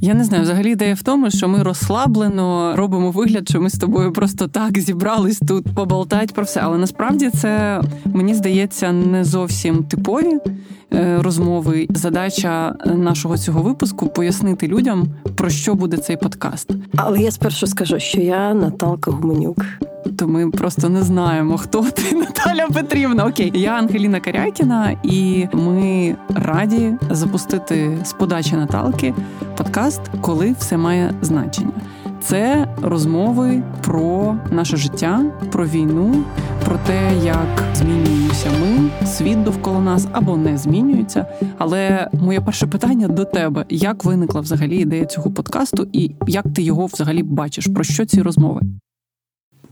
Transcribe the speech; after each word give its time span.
Я 0.00 0.14
не 0.14 0.24
знаю, 0.24 0.42
взагалі 0.42 0.72
ідея 0.72 0.94
в 0.94 1.02
тому, 1.02 1.30
що 1.30 1.48
ми 1.48 1.62
розслаблено 1.62 2.76
робимо 2.76 3.10
вигляд, 3.10 3.48
що 3.48 3.60
ми 3.60 3.70
з 3.70 3.78
тобою 3.78 4.12
просто 4.12 4.48
так 4.48 4.78
зібрались 4.78 5.38
тут 5.48 5.74
поболтати 5.74 6.34
про 6.34 6.44
все. 6.44 6.60
Але 6.60 6.78
насправді 6.78 7.30
це 7.30 7.82
мені 8.04 8.34
здається 8.34 8.92
не 8.92 9.24
зовсім 9.24 9.84
типові 9.84 10.38
розмови. 11.18 11.86
Задача 11.90 12.74
нашого 12.86 13.38
цього 13.38 13.62
випуску 13.62 14.06
пояснити 14.08 14.68
людям, 14.68 15.06
про 15.36 15.50
що 15.50 15.74
буде 15.74 15.96
цей 15.96 16.16
подкаст. 16.16 16.70
Але 16.96 17.18
я 17.18 17.30
спершу 17.30 17.66
скажу, 17.66 17.98
що 17.98 18.20
я 18.20 18.54
Наталка 18.54 19.10
Гуменюк. 19.10 19.64
То 20.18 20.28
ми 20.28 20.50
просто 20.50 20.88
не 20.88 21.02
знаємо, 21.02 21.58
хто 21.58 21.82
ти 21.82 22.16
Наталя 22.16 22.66
Петрівна. 22.66 23.24
Окей, 23.24 23.52
я 23.54 23.70
Ангеліна 23.70 24.20
Карякіна, 24.20 24.96
і 25.02 25.46
ми 25.52 26.16
раді 26.34 26.94
запустити 27.10 27.98
з 28.04 28.12
подачі 28.12 28.56
Наталки 28.56 29.14
подкаст, 29.56 30.00
коли 30.20 30.54
все 30.58 30.76
має 30.76 31.14
значення. 31.22 31.72
Це 32.20 32.68
розмови 32.82 33.62
про 33.84 34.36
наше 34.50 34.76
життя, 34.76 35.24
про 35.52 35.66
війну, 35.66 36.24
про 36.64 36.78
те, 36.86 37.12
як 37.24 37.64
змінюємося 37.74 38.50
ми, 38.60 39.06
світ 39.06 39.44
довкола 39.44 39.80
нас 39.80 40.06
або 40.12 40.36
не 40.36 40.58
змінюється. 40.58 41.26
Але 41.58 42.08
моє 42.12 42.40
перше 42.40 42.66
питання 42.66 43.08
до 43.08 43.24
тебе: 43.24 43.64
як 43.68 44.04
виникла 44.04 44.40
взагалі 44.40 44.76
ідея 44.76 45.06
цього 45.06 45.30
подкасту, 45.30 45.86
і 45.92 46.10
як 46.26 46.44
ти 46.54 46.62
його 46.62 46.86
взагалі 46.86 47.22
бачиш? 47.22 47.66
Про 47.74 47.84
що 47.84 48.06
ці 48.06 48.22
розмови? 48.22 48.60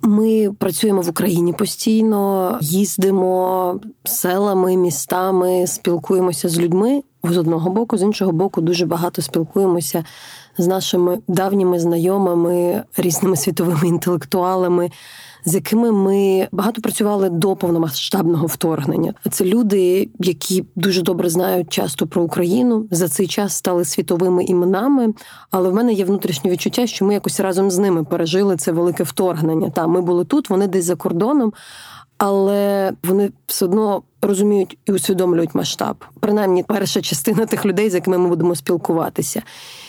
Ми 0.03 0.53
працюємо 0.59 1.01
в 1.01 1.09
Україні 1.09 1.53
постійно, 1.53 2.59
їздимо 2.61 3.81
селами, 4.05 4.77
містами, 4.77 5.67
спілкуємося 5.67 6.49
з 6.49 6.59
людьми 6.59 7.03
з 7.33 7.39
одного 7.39 7.71
боку, 7.71 7.99
з 7.99 8.03
іншого 8.03 8.33
боку, 8.33 8.61
дуже 8.61 8.87
багато 8.87 9.23
спілкуємося 9.23 10.05
з 10.59 10.67
нашими 10.67 11.19
давніми 11.29 11.79
знайомими, 11.79 12.83
різними 12.97 13.37
світовими 13.37 13.89
інтелектуалами, 13.89 14.91
з 15.45 15.55
якими 15.55 15.93
ми 15.93 16.49
багато 16.53 16.81
працювали 16.81 17.31
до 17.31 17.57
повномасштабного 17.57 18.47
вторгнення. 18.47 19.15
Це 19.31 19.45
люди, 19.45 20.09
які 20.19 20.65
дуже 20.77 21.03
добре 21.03 21.29
знають 21.31 21.71
часто 21.71 22.07
про 22.07 22.23
Україну, 22.23 22.87
за 22.91 23.09
цей 23.09 23.27
час 23.27 23.57
стали 23.57 23.85
світовими 23.85 24.45
іменами. 24.45 25.15
Але 25.51 25.69
в 25.69 25.75
мене 25.75 25.93
є 25.93 26.05
внутрішнє 26.05 26.51
відчуття, 26.51 26.87
що 26.87 27.05
ми 27.05 27.15
якось 27.15 27.41
разом 27.41 27.71
з 27.71 27.79
ними 27.79 28.05
пережили 28.05 28.57
це 28.57 28.73
велике 28.73 29.05
вторгнення. 29.05 29.71
Та 29.71 29.87
ми 29.87 30.01
були 30.01 30.25
тут, 30.25 30.51
вони 30.51 30.67
десь 30.67 30.85
за 30.85 30.97
кордоном. 30.97 31.53
Але 32.19 32.93
вони 33.05 33.31
все 33.47 33.65
одно 33.65 34.03
розуміють 34.23 34.79
і 34.87 34.93
усвідомлюють 34.93 35.55
масштаб. 35.55 36.05
Принаймні, 36.21 36.63
перша 36.63 37.01
частина 37.01 37.47
тих 37.47 37.67
людей, 37.67 37.91
з 37.91 37.95
якими 37.95 38.19
ми 38.19 38.29
будемо 38.29 38.55
спілкуватися. 38.55 39.43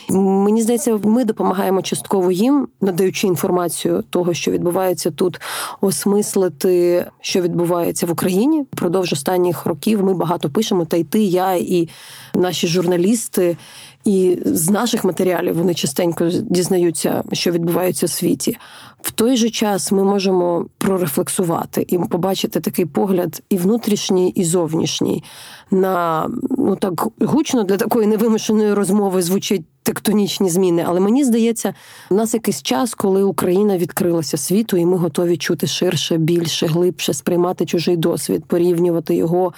Мені 0.09 0.61
здається, 0.61 0.99
ми 1.03 1.25
допомагаємо 1.25 1.81
частково 1.81 2.31
їм, 2.31 2.67
надаючи 2.81 3.27
інформацію 3.27 4.03
того, 4.09 4.33
що 4.33 4.51
відбувається 4.51 5.11
тут, 5.11 5.41
осмислити, 5.81 7.05
що 7.21 7.41
відбувається 7.41 8.05
в 8.05 8.11
Україні. 8.11 8.63
Продовж 8.63 9.13
останніх 9.13 9.65
років 9.65 10.03
ми 10.03 10.13
багато 10.13 10.49
пишемо. 10.49 10.85
Та 10.85 10.97
й 10.97 11.03
ти, 11.03 11.23
я 11.23 11.53
і 11.53 11.89
наші 12.33 12.67
журналісти. 12.67 13.57
І 14.05 14.37
з 14.45 14.69
наших 14.69 15.03
матеріалів 15.03 15.57
вони 15.57 15.73
частенько 15.73 16.29
дізнаються, 16.29 17.23
що 17.31 17.51
відбувається 17.51 18.05
у 18.05 18.09
світі. 18.09 18.57
В 19.01 19.11
той 19.11 19.37
же 19.37 19.49
час 19.49 19.91
ми 19.91 20.03
можемо 20.03 20.65
прорефлексувати 20.77 21.85
і 21.87 21.97
побачити 21.97 22.59
такий 22.59 22.85
погляд 22.85 23.41
і 23.49 23.57
внутрішній, 23.57 24.29
і 24.29 24.43
зовнішній. 24.43 25.23
На 25.71 26.27
ну 26.57 26.75
так 26.75 27.07
гучно 27.19 27.63
для 27.63 27.77
такої 27.77 28.07
невимушеної 28.07 28.73
розмови 28.73 29.21
звучить 29.21 29.65
тектонічні 29.87 30.49
зміни. 30.49 30.83
Але 30.87 30.99
мені 30.99 31.23
здається, 31.23 31.73
в 32.09 32.13
нас 32.13 32.33
якийсь 32.33 32.61
час, 32.61 32.93
коли 32.93 33.23
Україна 33.23 33.77
відкрилася 33.77 34.37
світу, 34.37 34.77
і 34.77 34.85
ми 34.85 34.97
готові 34.97 35.37
чути 35.37 35.67
ширше, 35.67 36.17
більше, 36.17 36.67
глибше, 36.67 37.13
сприймати 37.13 37.65
чужий 37.65 37.97
досвід, 37.97 38.45
порівнювати 38.45 39.15
його 39.15 39.53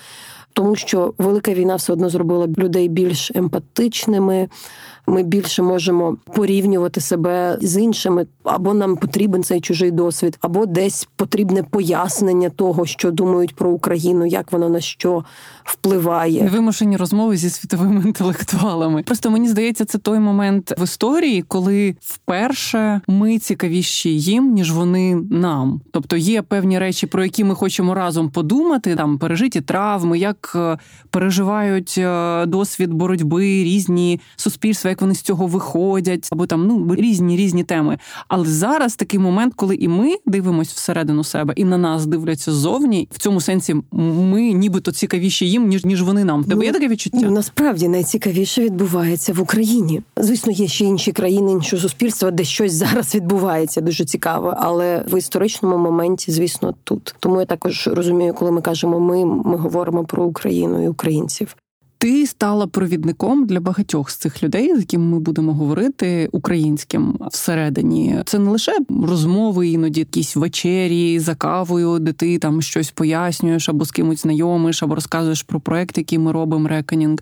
тому 0.53 0.75
що 0.75 1.13
велика 1.17 1.53
війна 1.53 1.75
все 1.75 1.93
одно 1.93 2.09
зробила 2.09 2.47
людей 2.57 2.87
більш 2.87 3.31
емпатичними. 3.35 4.49
Ми 5.09 5.23
більше 5.23 5.61
можемо 5.61 6.17
порівнювати 6.35 7.01
себе 7.01 7.57
з 7.61 7.81
іншими, 7.81 8.25
або 8.43 8.73
нам 8.73 8.95
потрібен 8.95 9.43
цей 9.43 9.61
чужий 9.61 9.91
досвід, 9.91 10.37
або 10.41 10.65
десь 10.65 11.07
потрібне 11.15 11.63
пояснення 11.63 12.49
того, 12.49 12.85
що 12.85 13.11
думають 13.11 13.55
про 13.55 13.69
Україну, 13.69 14.25
як 14.25 14.51
вона 14.51 14.69
на 14.69 14.81
що 14.81 15.23
впливає. 15.63 16.49
Вимушені 16.53 16.97
розмови 16.97 17.37
зі 17.37 17.49
світовими 17.49 18.01
інтелектуалами. 18.05 19.03
Просто 19.03 19.29
мені 19.29 19.49
здається, 19.49 19.85
це 19.85 19.97
той 19.97 20.19
момент 20.19 20.73
в 20.77 20.83
історії, 20.83 21.41
коли 21.41 21.95
вперше 22.01 23.01
ми 23.07 23.39
цікавіші 23.39 24.17
їм, 24.17 24.53
ніж 24.53 24.71
вони 24.71 25.15
нам. 25.31 25.81
Тобто 25.91 26.17
є 26.17 26.41
певні 26.41 26.79
речі, 26.79 27.07
про 27.07 27.23
які 27.23 27.43
ми 27.43 27.55
хочемо 27.55 27.93
разом 27.93 28.29
подумати, 28.29 28.95
там 28.95 29.17
пережиті 29.17 29.61
травми, 29.61 30.19
як 30.19 30.51
е, 30.55 30.77
переживають 31.09 31.95
е, 31.97 32.45
досвід 32.45 32.93
боротьби 32.93 33.43
різні 33.43 34.21
суспільства, 34.35 34.89
як 34.99 35.01
вони 35.01 35.15
з 35.15 35.21
цього 35.21 35.47
виходять, 35.47 36.29
або 36.31 36.45
там 36.45 36.67
ну 36.67 36.95
різні 36.95 37.37
різні 37.37 37.63
теми. 37.63 37.97
Але 38.27 38.45
зараз 38.45 38.95
такий 38.95 39.19
момент, 39.19 39.53
коли 39.55 39.75
і 39.75 39.87
ми 39.87 40.15
дивимося 40.25 40.71
всередину 40.75 41.23
себе, 41.23 41.53
і 41.55 41.65
на 41.65 41.77
нас 41.77 42.05
дивляться 42.05 42.51
ззовні. 42.51 43.07
В 43.11 43.17
цьому 43.17 43.41
сенсі 43.41 43.75
ми 43.91 44.51
нібито 44.51 44.91
цікавіші 44.91 45.49
їм 45.49 45.67
ніж 45.67 45.85
ніж 45.85 46.01
вони 46.01 46.23
нам. 46.23 46.43
Тебе 46.43 46.65
є 46.65 46.71
таке 46.71 46.87
відчуття? 46.87 47.19
Ну, 47.21 47.31
насправді 47.31 47.87
найцікавіше 47.87 48.61
відбувається 48.61 49.33
в 49.33 49.41
Україні. 49.41 50.01
Звісно, 50.17 50.51
є 50.51 50.67
ще 50.67 50.85
інші 50.85 51.11
країни, 51.11 51.51
інші 51.51 51.77
суспільства, 51.77 52.31
де 52.31 52.43
щось 52.43 52.73
зараз 52.73 53.15
відбувається 53.15 53.81
дуже 53.81 54.05
цікаво. 54.05 54.53
Але 54.57 55.05
в 55.11 55.17
історичному 55.17 55.77
моменті, 55.77 56.31
звісно, 56.31 56.73
тут 56.83 57.15
тому 57.19 57.39
я 57.39 57.45
також 57.45 57.87
розумію, 57.87 58.33
коли 58.33 58.51
ми 58.51 58.61
кажемо 58.61 58.99
ми, 58.99 59.25
ми 59.25 59.57
говоримо 59.57 60.03
про 60.03 60.23
Україну 60.23 60.83
і 60.83 60.87
українців. 60.87 61.55
Ти 62.01 62.27
стала 62.27 62.67
провідником 62.67 63.45
для 63.45 63.59
багатьох 63.59 64.09
з 64.09 64.15
цих 64.15 64.43
людей, 64.43 64.75
з 64.75 64.79
якими 64.79 65.05
ми 65.05 65.19
будемо 65.19 65.53
говорити 65.53 66.29
українським 66.31 67.19
всередині. 67.31 68.21
Це 68.25 68.39
не 68.39 68.51
лише 68.51 68.77
розмови, 69.07 69.67
іноді 69.67 69.99
якісь 69.99 70.35
вечері 70.35 71.19
за 71.19 71.35
кавою, 71.35 71.99
де 71.99 72.13
ти 72.13 72.39
там 72.39 72.61
щось 72.61 72.91
пояснюєш 72.91 73.69
або 73.69 73.85
з 73.85 73.91
кимось 73.91 74.21
знайомиш, 74.21 74.83
або 74.83 74.95
розказуєш 74.95 75.43
про 75.43 75.59
проект, 75.59 75.97
який 75.97 76.19
ми 76.19 76.31
робимо, 76.31 76.67
реконінг, 76.67 77.19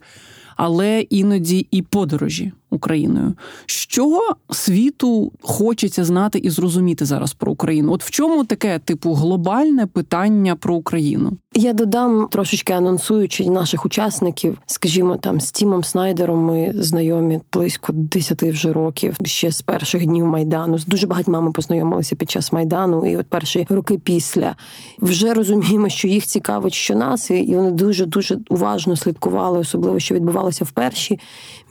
але 0.58 1.02
іноді 1.02 1.68
і 1.72 1.82
подорожі. 1.82 2.52
Україною. 2.70 3.34
Що 3.66 4.22
світу 4.52 5.32
хочеться 5.42 6.06
знати 6.06 6.40
і 6.40 6.50
зрозуміти 6.50 7.06
зараз 7.06 7.34
про 7.34 7.52
Україну? 7.52 7.94
От 7.94 8.04
в 8.04 8.10
чому 8.10 8.44
таке 8.44 8.80
типу 8.80 9.14
глобальне 9.14 9.86
питання 9.86 10.56
про 10.56 10.76
Україну? 10.76 11.32
Я 11.54 11.74
додам 11.74 12.28
трошечки 12.32 12.74
анонсуючи 12.74 13.50
наших 13.50 13.86
учасників, 13.86 14.58
скажімо, 14.66 15.18
там 15.18 15.42
з 15.42 15.52
Тімом 15.52 15.84
Снайдером 15.84 16.46
ми 16.46 16.74
знайомі 16.76 17.40
близько 17.54 17.94
10 17.94 18.44
вже 18.44 18.74
років, 18.74 19.18
ще 19.26 19.52
з 19.52 19.62
перших 19.62 20.06
днів 20.06 20.26
майдану. 20.26 20.78
З 20.78 20.86
дуже 20.86 21.08
багатьма 21.08 21.42
ми 21.42 21.52
познайомилися 21.52 22.16
під 22.16 22.32
час 22.32 22.54
майдану, 22.54 23.12
і 23.12 23.18
от 23.18 23.28
перші 23.28 23.68
роки 23.70 23.98
після 23.98 24.56
вже 25.00 25.34
розуміємо, 25.34 25.90
що 25.90 26.08
їх 26.08 26.26
цікавить, 26.26 26.74
що 26.74 26.96
нас, 26.96 27.32
і 27.32 27.56
вони 27.56 27.72
дуже 27.72 28.06
дуже 28.06 28.38
уважно 28.50 28.96
слідкували, 28.96 29.60
особливо 29.60 30.00
що 30.00 30.16
відбувалося 30.16 30.47
в 30.52 30.72
перші 30.72 31.20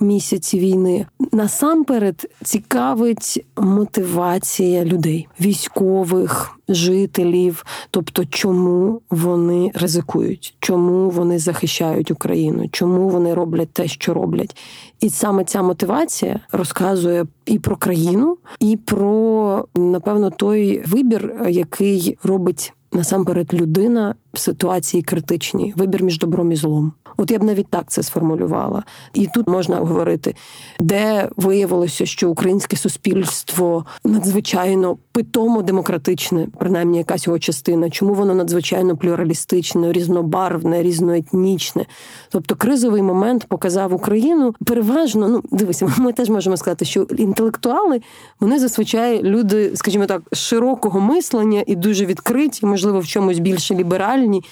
місяці 0.01 0.59
війни 0.59 1.07
насамперед 1.33 2.31
цікавить 2.45 3.45
мотивація 3.57 4.85
людей, 4.85 5.29
військових, 5.41 6.59
жителів, 6.69 7.65
тобто, 7.91 8.25
чому 8.25 9.01
вони 9.11 9.71
ризикують, 9.75 10.55
чому 10.61 11.11
вони 11.11 11.39
захищають 11.39 12.11
Україну, 12.11 12.69
чому 12.73 13.09
вони 13.09 13.35
роблять 13.35 13.73
те, 13.73 13.89
що 13.89 14.15
роблять. 14.15 14.57
І 15.01 15.11
саме 15.11 15.45
ця 15.45 15.63
мотивація 15.63 16.41
розказує 16.53 17.27
і 17.47 17.59
про 17.59 17.77
країну, 17.77 18.39
і 18.61 18.77
про 18.77 19.65
напевно 19.75 20.31
той 20.31 20.83
вибір, 20.87 21.35
який 21.49 22.19
робить 22.23 22.73
насамперед 22.93 23.55
людина 23.55 24.15
в 24.33 24.39
ситуації 24.39 25.03
критичній, 25.03 25.75
вибір 25.77 26.03
між 26.03 26.19
добром 26.19 26.53
і 26.53 26.57
злом. 26.57 26.93
От 27.17 27.31
я 27.31 27.39
б 27.39 27.43
навіть 27.43 27.69
так 27.69 27.85
це 27.89 28.03
сформулювала. 28.03 28.83
І 29.15 29.27
тут 29.35 29.49
можна 29.49 29.77
говорити, 29.77 30.35
де 30.81 31.29
виявилося, 31.37 32.07
що 32.07 32.31
українське 32.31 32.77
суспільство 32.77 33.85
надзвичайно 34.05 34.99
питомо 35.13 35.63
демократичне, 35.63 36.47
принаймні 36.59 36.99
якась 36.99 37.27
його 37.27 37.39
частина, 37.39 37.91
чому 37.91 38.15
воно 38.15 38.35
надзвичайно 38.35 38.97
плюралістичне, 38.97 39.93
різнобарвне, 39.93 40.83
різноетнічне. 40.83 41.87
Тобто 42.31 42.55
кризовий 42.55 43.03
момент 43.03 43.45
показав 43.49 43.95
Україну 43.95 44.55
переважно. 44.65 45.29
Ну 45.29 45.43
дивися, 45.51 45.93
ми 45.99 46.13
теж 46.13 46.29
можемо 46.29 46.57
сказати, 46.57 46.85
що 46.85 47.03
інтелектуали 47.03 48.01
вони 48.41 48.59
зазвичай 48.59 49.23
люди, 49.23 49.73
скажімо 49.75 50.07
так, 50.07 50.23
широкого 50.33 51.01
мислення 51.01 51.65
і 51.67 51.77
дуже 51.77 52.07
відкриті, 52.07 52.61
можливо, 52.63 53.01
в 53.01 53.07
чомусь 53.07 53.39
більше 53.39 53.75
ліберальні. 53.75 54.43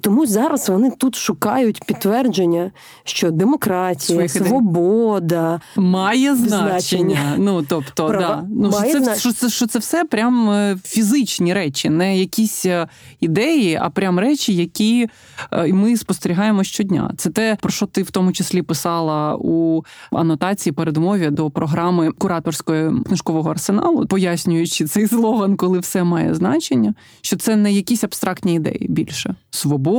Тому 0.00 0.26
зараз 0.26 0.68
вони 0.68 0.90
тут 0.90 1.14
шукають 1.14 1.84
підтвердження, 1.86 2.70
що 3.04 3.30
демократія, 3.30 4.16
Своїх 4.16 4.30
свобода 4.30 5.60
має 5.76 6.36
значення. 6.36 6.70
значення. 6.70 7.34
Ну 7.38 7.62
тобто, 7.68 8.08
Права. 8.08 8.36
да. 8.36 8.46
ну 8.50 8.70
має 8.70 8.90
що 8.90 9.00
це, 9.00 9.16
що 9.16 9.32
це 9.32 9.48
що 9.48 9.66
це 9.66 9.78
все 9.78 10.04
прям 10.04 10.50
е, 10.50 10.78
фізичні 10.84 11.54
речі, 11.54 11.88
не 11.90 12.18
якісь 12.18 12.66
е, 12.66 12.86
ідеї, 13.20 13.78
а 13.82 13.90
прям 13.90 14.18
речі, 14.18 14.54
які 14.54 15.08
е, 15.52 15.72
ми 15.72 15.96
спостерігаємо 15.96 16.64
щодня. 16.64 17.12
Це 17.16 17.30
те, 17.30 17.56
про 17.60 17.70
що 17.70 17.86
ти 17.86 18.02
в 18.02 18.10
тому 18.10 18.32
числі 18.32 18.62
писала 18.62 19.36
у 19.36 19.82
анотації 20.12 20.72
передмові 20.72 21.30
до 21.30 21.50
програми 21.50 22.10
кураторської 22.18 22.92
книжкового 23.06 23.50
арсеналу, 23.50 24.06
пояснюючи 24.06 24.84
цей 24.84 25.06
злоган, 25.06 25.56
коли 25.56 25.78
все 25.78 26.04
має 26.04 26.34
значення, 26.34 26.94
що 27.20 27.36
це 27.36 27.56
не 27.56 27.72
якісь 27.72 28.04
абстрактні 28.04 28.54
ідеї 28.54 28.86
більше 28.88 29.34
свобода, 29.50 29.89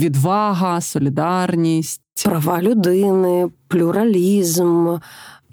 відвага, 0.00 0.80
солідарність, 0.80 2.00
права 2.24 2.62
людини, 2.62 3.50
плюралізм. 3.68 4.96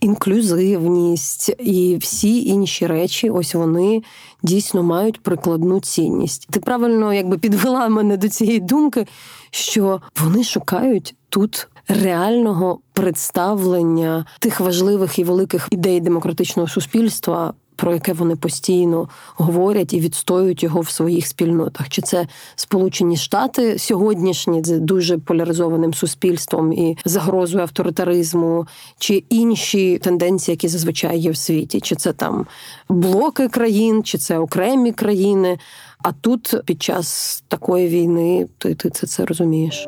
Інклюзивність 0.02 1.56
і 1.60 1.98
всі 2.02 2.46
інші 2.46 2.88
речі, 2.88 3.30
ось 3.30 3.56
вони 3.56 4.04
дійсно 4.44 4.84
мають 4.84 5.24
прикладну 5.24 5.80
цінність. 5.80 6.48
Ти 6.52 6.60
правильно 6.60 7.14
якби 7.14 7.38
підвела 7.38 7.90
мене 7.90 8.18
до 8.18 8.30
цієї 8.30 8.60
думки, 8.60 9.08
що 9.52 10.02
вони 10.22 10.44
шукають 10.44 11.16
тут 11.30 11.68
реального 11.88 12.80
представлення 12.94 14.26
тих 14.40 14.60
важливих 14.60 15.20
і 15.20 15.24
великих 15.24 15.68
ідей 15.72 16.02
демократичного 16.02 16.68
суспільства 16.68 17.54
про 17.78 17.94
яке 17.94 18.14
вони 18.14 18.36
постійно 18.36 19.10
говорять 19.36 19.94
і 19.94 20.00
відстоюють 20.00 20.64
його 20.64 20.82
в 20.82 20.90
своїх 20.90 21.28
спільнотах. 21.28 21.90
Чи 21.90 22.02
це 22.02 22.28
Сполучені 22.56 23.18
Штати 23.18 23.80
сьогоднішні 23.80 24.64
з 24.64 24.80
дуже 24.80 25.18
поляризованим 25.18 25.94
суспільством 25.94 26.74
і 26.74 26.98
загрозою 27.06 27.64
авторитаризму, 27.64 28.68
чи 29.00 29.24
інші 29.30 29.98
тенденції, 29.98 30.54
які 30.54 30.68
зазвичай 30.68 31.20
є 31.20 31.32
в 31.32 31.38
світі, 31.38 31.82
чи 31.82 31.96
це 31.96 32.14
там 32.14 32.46
блоки 32.90 33.48
країн, 33.48 34.04
чи 34.04 34.18
це 34.18 34.40
окремі 34.40 34.92
країни. 34.92 35.58
А 36.04 36.12
тут 36.12 36.56
під 36.66 36.84
час 36.84 37.44
такої 37.48 37.88
війни 37.88 38.48
ти, 38.58 38.76
ти 38.76 38.90
це, 38.90 39.08
це 39.08 39.26
розумієш. 39.26 39.88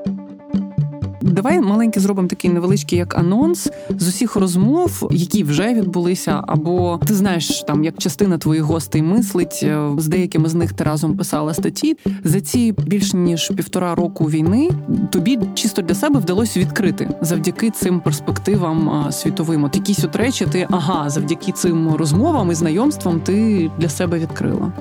Давай 1.39 1.61
маленький 1.61 2.01
зробимо 2.01 2.27
такий 2.27 2.51
невеличкий 2.51 2.99
як 2.99 3.17
анонс 3.17 3.69
з 3.89 4.07
усіх 4.07 4.35
розмов, 4.35 5.09
які 5.11 5.43
вже 5.43 5.73
відбулися, 5.73 6.43
або 6.47 6.99
ти 7.07 7.13
знаєш, 7.15 7.63
там 7.67 7.83
як 7.83 7.97
частина 7.97 8.37
твоїх 8.37 8.63
гостей 8.63 9.01
мислить 9.01 9.59
е, 9.63 9.89
з 9.97 10.07
деякими 10.07 10.49
з 10.49 10.53
них 10.53 10.73
ти 10.73 10.83
разом 10.83 11.17
писала 11.17 11.53
статті. 11.53 11.97
За 12.23 12.41
ці 12.41 12.71
більш 12.71 13.13
ніж 13.13 13.51
півтора 13.55 13.95
року 13.95 14.25
війни 14.25 14.69
тобі 15.11 15.39
чисто 15.53 15.81
для 15.81 15.95
себе 15.95 16.19
вдалося 16.19 16.59
відкрити 16.59 17.09
завдяки 17.21 17.69
цим 17.69 17.99
перспективам 17.99 19.07
світовим. 19.11 19.63
От 19.63 19.75
якісь 19.75 20.03
от 20.03 20.15
речі, 20.15 20.45
ти 20.51 20.67
ага, 20.69 21.09
завдяки 21.09 21.51
цим 21.51 21.95
розмовам 21.95 22.51
і 22.51 22.55
знайомствам 22.55 23.19
ти 23.19 23.69
для 23.79 23.89
себе 23.89 24.19
відкрила. 24.19 24.71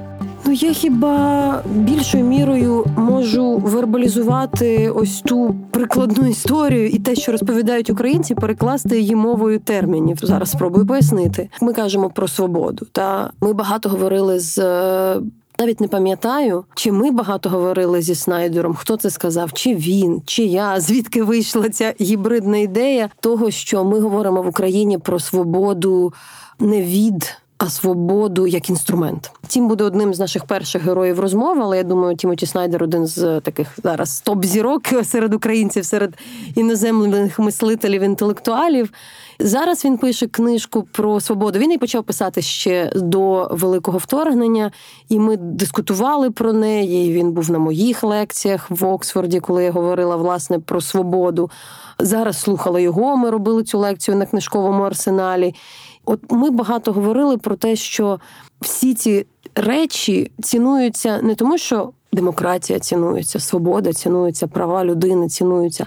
Ну, 0.49 0.55
я 0.55 0.73
хіба 0.73 1.63
більшою 1.67 2.25
мірою 2.25 2.85
можу 2.97 3.57
вербалізувати 3.57 4.91
ось 4.91 5.21
ту 5.21 5.55
прикладну 5.71 6.29
історію 6.29 6.89
і 6.89 6.99
те, 6.99 7.15
що 7.15 7.33
розповідають 7.33 7.91
українці, 7.91 8.35
перекласти 8.35 9.01
її 9.01 9.15
мовою 9.15 9.59
термінів. 9.59 10.19
Зараз 10.23 10.51
спробую 10.51 10.87
пояснити. 10.87 11.51
Ми 11.61 11.73
кажемо 11.73 12.11
про 12.11 12.29
свободу. 12.29 12.87
Та 12.93 13.31
ми 13.41 13.53
багато 13.53 13.89
говорили 13.89 14.41
з. 14.41 14.59
Навіть 15.59 15.81
не 15.81 15.89
пам'ятаю, 15.89 16.65
чи 16.75 16.93
ми 16.93 17.11
багато 17.11 17.49
говорили 17.49 18.03
зі 18.03 18.15
Снайдером, 18.15 18.75
хто 18.75 18.97
це 18.97 19.11
сказав, 19.11 19.53
чи 19.53 19.75
він, 19.75 20.23
чи 20.27 20.43
я, 20.45 20.81
звідки 20.81 21.23
вийшла 21.23 21.69
ця 21.69 21.95
гібридна 22.01 22.57
ідея 22.57 23.09
того, 23.21 23.51
що 23.51 23.85
ми 23.85 24.01
говоримо 24.01 24.43
в 24.43 24.49
Україні 24.49 24.99
про 24.99 25.19
свободу 25.19 26.13
не 26.61 26.83
від 26.83 27.37
а 27.59 27.71
свободу 27.71 28.47
як 28.47 28.71
інструмент. 28.71 29.33
Тім 29.49 29.69
буде 29.69 29.85
одним 29.85 30.15
з 30.15 30.19
наших 30.19 30.45
перших 30.45 30.83
героїв 30.83 31.21
розмови, 31.21 31.61
але 31.63 31.77
я 31.77 31.83
думаю, 31.83 32.17
Тімоті 32.17 32.47
Снайдер 32.47 32.83
один 32.83 33.07
з 33.07 33.41
таких 33.41 33.79
зараз 33.83 34.23
топ-зірок 34.27 35.05
серед 35.05 35.35
українців, 35.35 35.85
серед 35.85 36.15
іноземних 36.55 37.39
мислителів, 37.39 38.03
інтелектуалів. 38.03 38.93
Зараз 39.41 39.85
він 39.85 39.99
пише 39.99 40.27
книжку 40.27 40.83
про 40.93 41.21
свободу. 41.21 41.59
Він 41.59 41.71
її 41.71 41.79
почав 41.79 42.05
писати 42.05 42.43
ще 42.43 42.93
до 42.95 43.49
великого 43.51 43.99
вторгнення, 43.99 44.71
і 45.09 45.19
ми 45.19 45.37
дискутували 45.37 46.31
про 46.31 46.53
неї. 46.53 47.13
Він 47.13 47.33
був 47.33 47.51
на 47.51 47.59
моїх 47.59 48.03
лекціях 48.03 48.71
в 48.71 48.85
Оксфорді, 48.85 49.41
коли 49.41 49.65
я 49.65 49.71
говорила 49.71 50.17
власне 50.17 50.59
про 50.59 50.81
свободу. 50.81 51.51
Зараз 51.99 52.41
слухала 52.41 52.81
його. 52.81 53.17
Ми 53.17 53.31
робили 53.31 53.65
цю 53.65 53.79
лекцію 53.79 54.17
на 54.17 54.27
книжковому 54.27 54.83
арсеналі. 54.83 55.55
От 56.11 56.21
ми 56.31 56.51
багато 56.51 56.93
говорили 56.93 57.39
про 57.39 57.57
те, 57.57 57.77
що 57.77 58.21
всі 58.61 58.95
ці 58.95 59.27
речі 59.55 60.31
цінуються 60.43 61.23
не 61.23 61.35
тому, 61.35 61.59
що 61.59 61.91
демократія 62.13 62.79
цінується, 62.79 63.41
свобода 63.41 63.93
цінується, 63.93 64.47
права 64.47 64.85
людини 64.85 65.29
цінуються, 65.29 65.87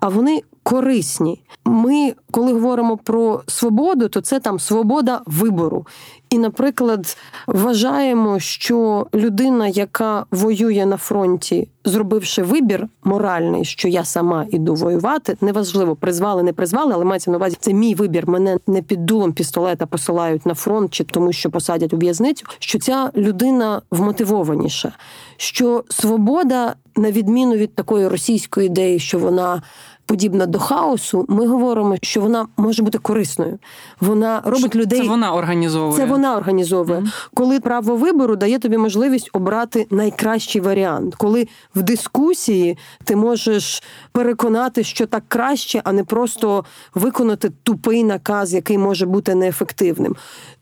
а 0.00 0.08
вони 0.08 0.42
корисні. 0.62 1.42
Ми, 1.64 2.14
коли 2.30 2.52
говоримо 2.52 2.96
про 2.96 3.42
свободу, 3.46 4.08
то 4.08 4.20
це 4.20 4.40
там 4.40 4.58
свобода 4.58 5.20
вибору. 5.26 5.86
І, 6.30 6.38
наприклад, 6.38 7.16
вважаємо, 7.46 8.38
що 8.38 9.06
людина, 9.14 9.68
яка 9.68 10.26
воює 10.30 10.86
на 10.86 10.96
фронті, 10.96 11.68
зробивши 11.84 12.42
вибір 12.42 12.88
моральний, 13.04 13.64
що 13.64 13.88
я 13.88 14.04
сама 14.04 14.46
іду 14.50 14.74
воювати, 14.74 15.36
неважливо, 15.40 15.96
призвали, 15.96 16.42
не 16.42 16.52
призвали, 16.52 16.94
але 16.94 17.04
мається 17.04 17.30
на 17.30 17.36
увазі 17.36 17.56
це 17.60 17.72
мій 17.72 17.94
вибір. 17.94 18.28
Мене 18.28 18.58
не 18.66 18.82
під 18.82 19.06
дулом 19.06 19.32
пістолета 19.32 19.86
посилають 19.86 20.46
на 20.46 20.54
фронт, 20.54 20.94
чи 20.94 21.04
тому, 21.04 21.32
що 21.32 21.50
посадять 21.50 21.92
у 21.92 21.96
в'язницю. 21.96 22.46
Що 22.58 22.78
ця 22.78 23.10
людина 23.16 23.82
вмотивованіша, 23.90 24.92
що 25.36 25.84
свобода, 25.88 26.74
на 26.96 27.10
відміну 27.10 27.54
від 27.54 27.74
такої 27.74 28.08
російської 28.08 28.66
ідеї, 28.66 28.98
що 28.98 29.18
вона 29.18 29.62
подібна 30.10 30.46
до 30.46 30.58
хаосу, 30.58 31.24
ми 31.28 31.46
говоримо, 31.46 31.96
що 32.02 32.20
вона 32.20 32.46
може 32.56 32.82
бути 32.82 32.98
корисною. 32.98 33.58
Вона 34.00 34.42
робить 34.44 34.76
людей. 34.76 35.00
Це 35.00 35.08
вона 35.08 35.34
організовує. 35.34 35.96
Це 35.96 36.06
вона 36.06 36.36
організовує. 36.36 37.00
Mm-hmm. 37.00 37.28
Коли 37.34 37.60
право 37.60 37.96
вибору 37.96 38.36
дає 38.36 38.58
тобі 38.58 38.78
можливість 38.78 39.30
обрати 39.32 39.86
найкращий 39.90 40.60
варіант, 40.60 41.14
коли 41.14 41.48
в 41.74 41.82
дискусії 41.82 42.78
ти 43.04 43.16
можеш 43.16 43.82
переконати, 44.12 44.84
що 44.84 45.06
так 45.06 45.22
краще, 45.28 45.80
а 45.84 45.92
не 45.92 46.04
просто 46.04 46.64
виконати 46.94 47.50
тупий 47.62 48.04
наказ, 48.04 48.54
який 48.54 48.78
може 48.78 49.06
бути 49.06 49.34
неефективним. 49.34 50.16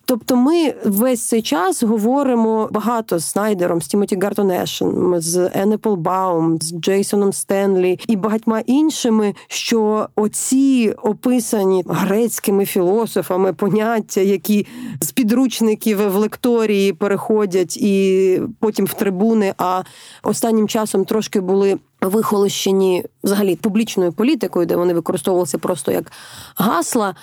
Тобто, 0.08 0.36
ми 0.36 0.74
весь 0.84 1.22
цей 1.22 1.42
час 1.42 1.82
говоримо 1.82 2.68
багато 2.72 3.18
з 3.18 3.24
Снайдером, 3.24 3.82
з 3.82 3.88
Тімоті 3.88 4.18
Гартонешем, 4.22 5.14
з 5.20 5.50
Енепл 5.54 5.94
Баум, 5.94 6.58
з 6.60 6.72
Джейсоном 6.72 7.32
Стенлі 7.32 7.98
і 8.06 8.16
багатьма 8.16 8.60
іншими, 8.60 9.34
що 9.48 10.08
оці 10.16 10.94
описані 11.02 11.84
грецькими 11.86 12.66
філософами 12.66 13.52
поняття, 13.52 14.20
які 14.20 14.66
з 15.00 15.12
підручників 15.12 16.10
в 16.10 16.16
лекторії 16.16 16.92
переходять 16.92 17.76
і 17.76 18.40
потім 18.60 18.86
в 18.86 18.94
трибуни, 18.94 19.54
а 19.58 19.82
останнім 20.22 20.68
часом 20.68 21.04
трошки 21.04 21.40
були 21.40 21.78
вихолощені 22.00 23.04
взагалі 23.24 23.56
публічною 23.56 24.12
політикою, 24.12 24.66
де 24.66 24.76
вони 24.76 24.94
використовувалися 24.94 25.58
просто 25.58 25.92
як 25.92 26.12
гасла, 26.56 27.14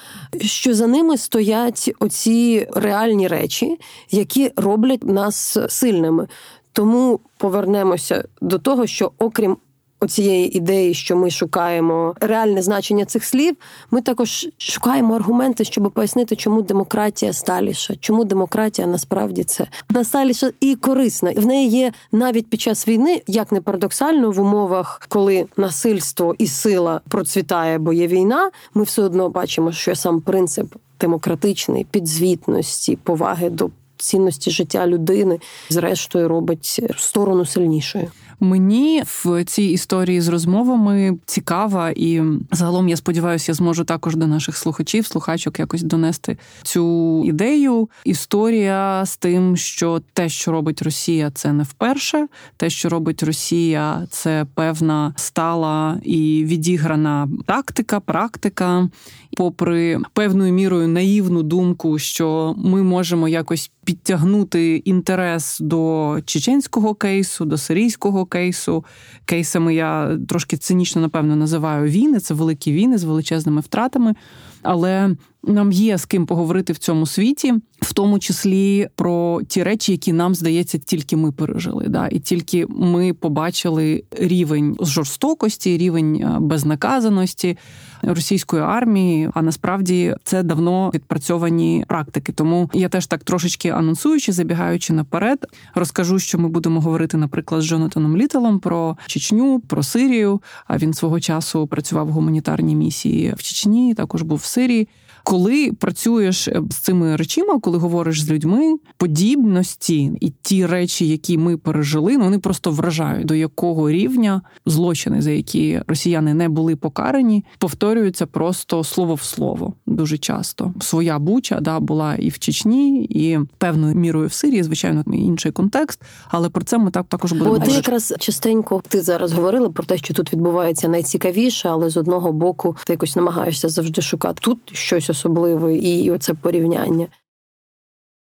що 0.42 0.74
за 0.74 0.88
ними 0.88 1.18
стоять 1.18 1.92
оці 2.00 2.68
реальні 2.76 3.28
речі, 3.28 3.80
які 4.12 4.52
роблять 4.56 5.04
нас 5.04 5.58
сильними. 5.70 6.28
Тому 6.72 7.20
повернемося 7.38 8.28
до 8.42 8.60
того, 8.60 8.88
що 8.88 9.12
окрім 9.18 9.58
оцієї 10.06 10.58
ідеї, 10.58 10.94
що 10.94 11.16
ми 11.16 11.30
шукаємо 11.30 12.16
реальне 12.22 12.62
значення 12.62 13.06
цих 13.06 13.24
слів, 13.24 13.56
ми 13.92 14.02
також 14.02 14.48
шукаємо 14.58 15.16
аргументи, 15.16 15.64
щоб 15.64 15.92
пояснити, 15.92 16.36
чому 16.36 16.62
демократія 16.62 17.34
сталіша, 17.34 17.96
чому 18.00 18.26
демократія 18.26 18.88
насправді 18.88 19.44
це 19.44 19.68
насталіша 19.90 20.52
і 20.60 20.76
корисна. 20.76 21.32
В 21.36 21.46
неї 21.46 21.70
є 21.70 21.92
навіть 22.12 22.50
під 22.50 22.62
час 22.62 22.88
війни, 22.88 23.22
як 23.28 23.52
не 23.52 23.62
парадоксально, 23.62 24.32
в 24.32 24.40
умовах, 24.40 25.02
коли 25.10 25.46
насильство 25.58 26.36
і 26.38 26.48
сила 26.48 27.02
процвітає, 27.10 27.78
бо 27.78 27.94
є 27.94 28.08
війна. 28.08 28.52
Ми 28.74 28.84
все 28.84 29.02
одно 29.02 29.30
бачимо, 29.30 29.72
що 29.72 29.96
сам 29.96 30.22
принцип 30.22 30.76
демократичний 31.00 31.84
підзвітності, 31.92 32.96
поваги 32.96 33.50
до 33.50 33.70
цінності 33.98 34.52
життя 34.52 34.88
людини, 34.88 35.40
зрештою 35.70 36.28
робить 36.28 36.82
сторону 36.98 37.46
сильнішою. 37.46 38.12
Мені 38.40 39.04
в 39.06 39.44
цій 39.44 39.64
історії 39.64 40.22
з 40.22 40.28
розмовами 40.28 41.18
цікава, 41.26 41.92
і 41.96 42.22
загалом 42.52 42.90
я 42.90 42.98
сподіваюся, 42.98 43.52
я 43.52 43.54
зможу 43.54 43.84
також 43.84 44.16
до 44.16 44.28
наших 44.28 44.58
слухачів, 44.58 45.06
слухачок 45.06 45.60
якось 45.60 45.84
донести 45.84 46.38
цю 46.64 47.24
ідею. 47.26 47.90
Історія 48.04 49.06
з 49.06 49.18
тим, 49.18 49.58
що 49.58 50.02
те, 50.14 50.30
що 50.30 50.52
робить 50.52 50.82
Росія, 50.82 51.32
це 51.32 51.54
не 51.54 51.64
вперше. 51.64 52.28
Те, 52.58 52.70
що 52.70 52.90
робить 52.90 53.24
Росія, 53.24 54.08
це 54.10 54.46
певна 54.54 55.14
стала 55.18 56.00
і 56.04 56.46
відіграна 56.46 57.30
тактика, 57.46 58.00
практика, 58.00 58.90
попри 59.38 60.00
певною 60.14 60.54
мірою 60.54 60.88
наївну 60.88 61.44
думку, 61.44 62.00
що 62.00 62.56
ми 62.58 62.84
можемо 62.84 63.28
якось 63.28 63.72
підтягнути 63.86 64.76
інтерес 64.76 65.60
до 65.60 66.18
чеченського 66.26 66.94
кейсу, 66.96 67.46
до 67.46 67.58
сирійського 67.58 68.26
кейсу. 68.26 68.86
Кейсами 69.26 69.76
я 69.76 70.18
трошки 70.28 70.58
цинічно, 70.58 71.02
напевно, 71.02 71.36
називаю 71.36 71.90
війни. 71.90 72.20
Це 72.20 72.34
великі 72.34 72.72
війни 72.72 72.98
з 72.98 73.04
величезними 73.04 73.62
втратами. 73.62 74.16
Але 74.62 75.16
нам 75.48 75.72
є 75.72 75.98
з 75.98 76.06
ким 76.06 76.26
поговорити 76.26 76.74
в 76.74 76.78
цьому 76.78 77.06
світі, 77.06 77.54
в 77.82 77.94
тому 77.94 78.20
числі 78.20 78.88
про 78.96 79.42
ті 79.48 79.64
речі, 79.64 79.92
які 79.92 80.14
нам 80.14 80.36
здається, 80.36 80.78
тільки 80.78 81.16
ми 81.16 81.32
пережили. 81.32 81.86
Да? 81.88 82.08
І 82.08 82.20
тільки 82.20 82.66
ми 82.70 83.14
побачили 83.14 84.04
рівень 84.12 84.78
жорстокості, 84.80 85.78
рівень 85.78 86.16
е, 86.16 86.38
безнаказаності 86.40 87.58
російської 88.02 88.62
армії. 88.62 89.30
А 89.34 89.42
насправді 89.42 90.16
це 90.24 90.44
давно 90.44 90.92
відпрацьовані 90.94 91.86
практики. 91.88 92.32
Тому 92.32 92.70
я 92.74 92.90
теж 92.90 93.08
так 93.08 93.24
трошечки 93.24 93.70
анонсуючи, 93.70 94.32
забігаючи 94.32 94.94
наперед, 94.94 95.48
розкажу, 95.76 96.20
що 96.20 96.38
ми 96.38 96.50
будемо 96.50 96.82
говорити, 96.82 97.18
наприклад, 97.18 97.62
з 97.62 97.66
Джонатаном 97.66 98.18
Літелом 98.18 98.60
про 98.60 98.98
Чечню, 99.08 99.60
про 99.60 99.84
Сирію. 99.84 100.42
А 100.68 100.78
він 100.78 100.94
свого 100.94 101.20
часу 101.20 101.68
працював 101.68 102.08
в 102.08 102.12
гуманітарній 102.12 102.76
місії 102.76 103.34
в 103.38 103.44
Чечні, 103.44 103.94
також 103.94 104.22
був 104.22 104.38
в 104.38 104.46
Сирії. 104.46 104.88
Коли 105.26 105.72
працюєш 105.80 106.48
е, 106.48 106.62
з 106.70 106.76
цими 106.76 107.16
речима, 107.16 107.60
коли 107.60 107.78
говориш 107.78 108.22
з 108.22 108.32
людьми, 108.32 108.76
подібності 108.98 110.12
і 110.22 110.34
ті 110.42 110.66
речі, 110.66 111.08
які 111.08 111.38
ми 111.38 111.58
пережили, 111.58 112.18
ну 112.18 112.24
вони 112.24 112.40
просто 112.40 112.72
вражають, 112.72 113.28
до 113.28 113.36
якого 113.36 113.90
рівня 113.90 114.42
злочини, 114.66 115.22
за 115.22 115.32
які 115.32 115.82
росіяни 115.88 116.34
не 116.34 116.50
були 116.50 116.76
покарані, 116.76 117.46
повторюються 117.60 118.26
просто 118.26 118.84
слово 118.84 119.14
в 119.14 119.22
слово 119.22 119.74
дуже 119.86 120.18
часто. 120.18 120.74
Своя 120.82 121.20
буча 121.20 121.60
да 121.62 121.80
була 121.80 122.16
і 122.16 122.30
в 122.30 122.40
Чечні, 122.40 123.04
і 123.04 123.40
певною 123.58 123.96
мірою 123.96 124.28
в 124.28 124.34
Сирії, 124.34 124.64
звичайно, 124.64 125.04
інший 125.14 125.52
контекст. 125.52 126.02
Але 126.28 126.50
про 126.50 126.64
це 126.64 126.78
ми 126.78 126.92
так 126.92 127.06
також 127.06 127.32
будемо. 127.32 127.60
Бо 127.60 127.66
ти 127.66 127.72
якраз 127.72 128.14
частенько 128.20 128.82
ти 128.88 129.02
зараз 129.02 129.34
говорила 129.34 129.70
про 129.70 129.84
те, 129.84 129.98
що 129.98 130.14
тут 130.14 130.34
відбувається 130.34 130.88
найцікавіше, 130.88 131.70
але 131.70 131.90
з 131.90 131.98
одного 131.98 132.32
боку 132.32 132.78
ти 132.86 132.94
якось 132.94 133.16
намагаєшся 133.16 133.70
завжди 133.70 134.02
шукати 134.02 134.40
тут 134.42 134.60
щось 134.74 135.15
особливе, 135.16 135.76
і 135.76 136.12
оце 136.12 136.34
порівняння. 136.34 137.08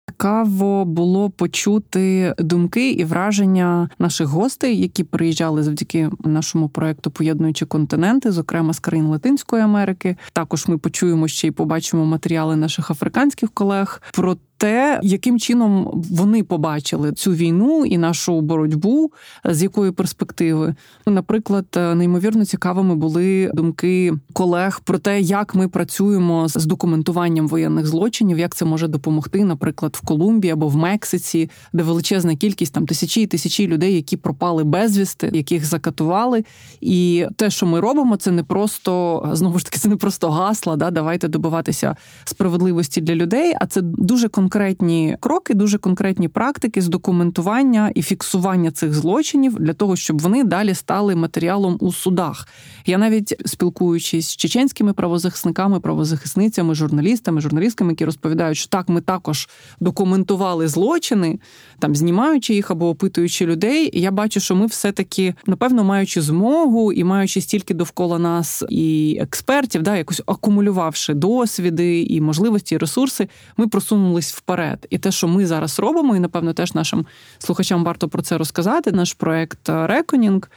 Цікаво 0.09 0.85
було 0.85 1.31
почути 1.31 2.35
думки 2.39 2.91
і 2.91 3.05
враження 3.05 3.89
наших 3.99 4.29
гостей, 4.29 4.81
які 4.81 5.05
приїжджали 5.05 5.63
завдяки 5.63 6.11
нашому 6.25 6.69
проекту 6.69 7.11
Поєднуючи 7.11 7.67
континенти, 7.67 8.33
зокрема 8.33 8.73
з 8.73 8.79
країн 8.79 9.07
Латинської 9.07 9.63
Америки. 9.63 10.17
Також 10.33 10.69
ми 10.69 10.79
почуємо 10.79 11.29
ще 11.29 11.47
й 11.49 11.51
побачимо 11.51 12.05
матеріали 12.05 12.57
наших 12.57 12.91
африканських 12.91 13.51
колег 13.51 14.03
про 14.13 14.37
те, 14.63 15.01
яким 15.03 15.41
чином 15.41 16.03
вони 16.11 16.43
побачили 16.43 17.13
цю 17.13 17.33
війну 17.33 17.85
і 17.85 17.99
нашу 17.99 18.41
боротьбу, 18.41 19.13
з 19.45 19.63
якої 19.63 19.93
перспективи. 19.93 20.75
Наприклад, 21.07 21.67
неймовірно 21.75 22.45
цікавими 22.45 22.95
були 22.95 23.51
думки 23.55 24.13
колег 24.33 24.81
про 24.85 24.99
те, 24.99 25.21
як 25.21 25.55
ми 25.55 25.69
працюємо 25.69 26.49
з 26.49 26.67
документуванням 26.67 27.49
воєнних 27.49 27.87
злочинів, 27.87 28.39
як 28.39 28.55
це 28.55 28.65
може 28.65 28.89
допомогти, 28.89 29.45
наприклад, 29.45 29.97
в 30.03 30.07
Колумбії 30.07 30.53
або 30.53 30.69
в 30.69 30.77
Мексиці, 30.77 31.51
де 31.73 31.83
величезна 31.83 32.37
кількість 32.37 32.75
там 32.75 32.87
тисячі 32.87 33.23
і 33.23 33.27
тисячі 33.27 33.67
людей, 33.67 33.95
які 33.95 34.17
пропали 34.17 34.65
безвісти, 34.65 35.31
яких 35.33 35.65
закатували. 35.65 36.45
І 36.81 37.27
те, 37.37 37.51
що 37.51 37.67
ми 37.67 37.81
робимо, 37.81 38.17
це 38.17 38.31
не 38.31 38.43
просто 38.45 39.23
знову 39.33 39.59
ж 39.59 39.65
таки, 39.65 39.79
це 39.79 39.89
не 39.89 39.97
просто 39.97 40.31
гасла. 40.31 40.77
Да, 40.77 40.91
давайте 40.91 41.29
добиватися 41.29 41.97
справедливості 42.25 43.01
для 43.01 43.15
людей, 43.15 43.55
а 43.61 43.67
це 43.67 43.81
дуже 43.83 44.29
конкретно 44.29 44.52
конкретні 44.53 45.17
кроки, 45.21 45.55
дуже 45.55 45.79
конкретні 45.79 46.29
практики 46.29 46.81
з 46.81 46.89
документування 46.89 47.91
і 47.95 48.03
фіксування 48.03 48.71
цих 48.71 48.95
злочинів 48.95 49.55
для 49.61 49.73
того, 49.73 49.97
щоб 49.97 50.21
вони 50.21 50.45
далі 50.45 50.75
стали 50.75 51.17
матеріалом 51.17 51.77
у 51.81 51.93
судах. 51.93 52.49
Я 52.87 52.99
навіть 52.99 53.43
спілкуючись 53.47 54.29
з 54.29 54.37
чеченськими 54.37 54.93
правозахисниками, 54.93 55.81
правозахисницями, 55.81 56.75
журналістами, 56.75 57.41
журналістками, 57.41 57.93
які 57.93 58.05
розповідають, 58.05 58.59
що 58.59 58.69
так, 58.69 58.89
ми 58.89 59.01
також 59.01 59.49
документували 59.81 60.69
злочини, 60.69 61.39
там 61.79 61.97
знімаючи 61.97 62.55
їх 62.55 62.71
або 62.71 62.89
опитуючи 62.89 63.47
людей. 63.47 63.91
Я 63.93 64.11
бачу, 64.11 64.41
що 64.41 64.55
ми 64.55 64.67
все-таки, 64.67 65.35
напевно, 65.47 65.85
маючи 65.85 66.23
змогу 66.23 66.93
і 66.93 67.05
маючи 67.05 67.41
стільки 67.41 67.75
довкола 67.75 68.19
нас 68.19 68.65
і 68.71 69.19
експертів, 69.21 69.83
да, 69.83 69.97
якось 69.97 70.23
акумулювавши 70.27 71.15
досвіди 71.15 72.03
і 72.03 72.21
можливості, 72.21 72.75
і 72.75 72.79
ресурси, 72.79 73.29
ми 73.57 73.69
просунулись 73.69 74.42
вперед. 74.43 74.87
І 74.91 74.99
те, 74.99 75.11
що 75.13 75.29
ми 75.29 75.47
зараз 75.47 75.79
робимо, 75.79 76.17
і 76.17 76.21
напевно 76.21 76.53
теж 76.53 76.75
нашим 76.75 77.07
слухачам 77.39 77.85
варто 77.85 78.09
про 78.09 78.23
це 78.23 78.39
розказати. 78.39 78.93
Наш 78.93 79.13
проект 79.13 79.69
Реконінг. 79.69 80.51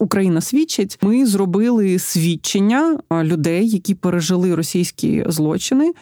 Україна 0.00 0.40
свідчить. 0.40 0.98
Ми 1.02 1.26
зробили 1.26 1.98
свідчення 1.98 2.98
людей, 3.22 3.68
які 3.68 3.94
пережили 3.94 4.54
російські 4.54 5.24
злочини 5.26 5.92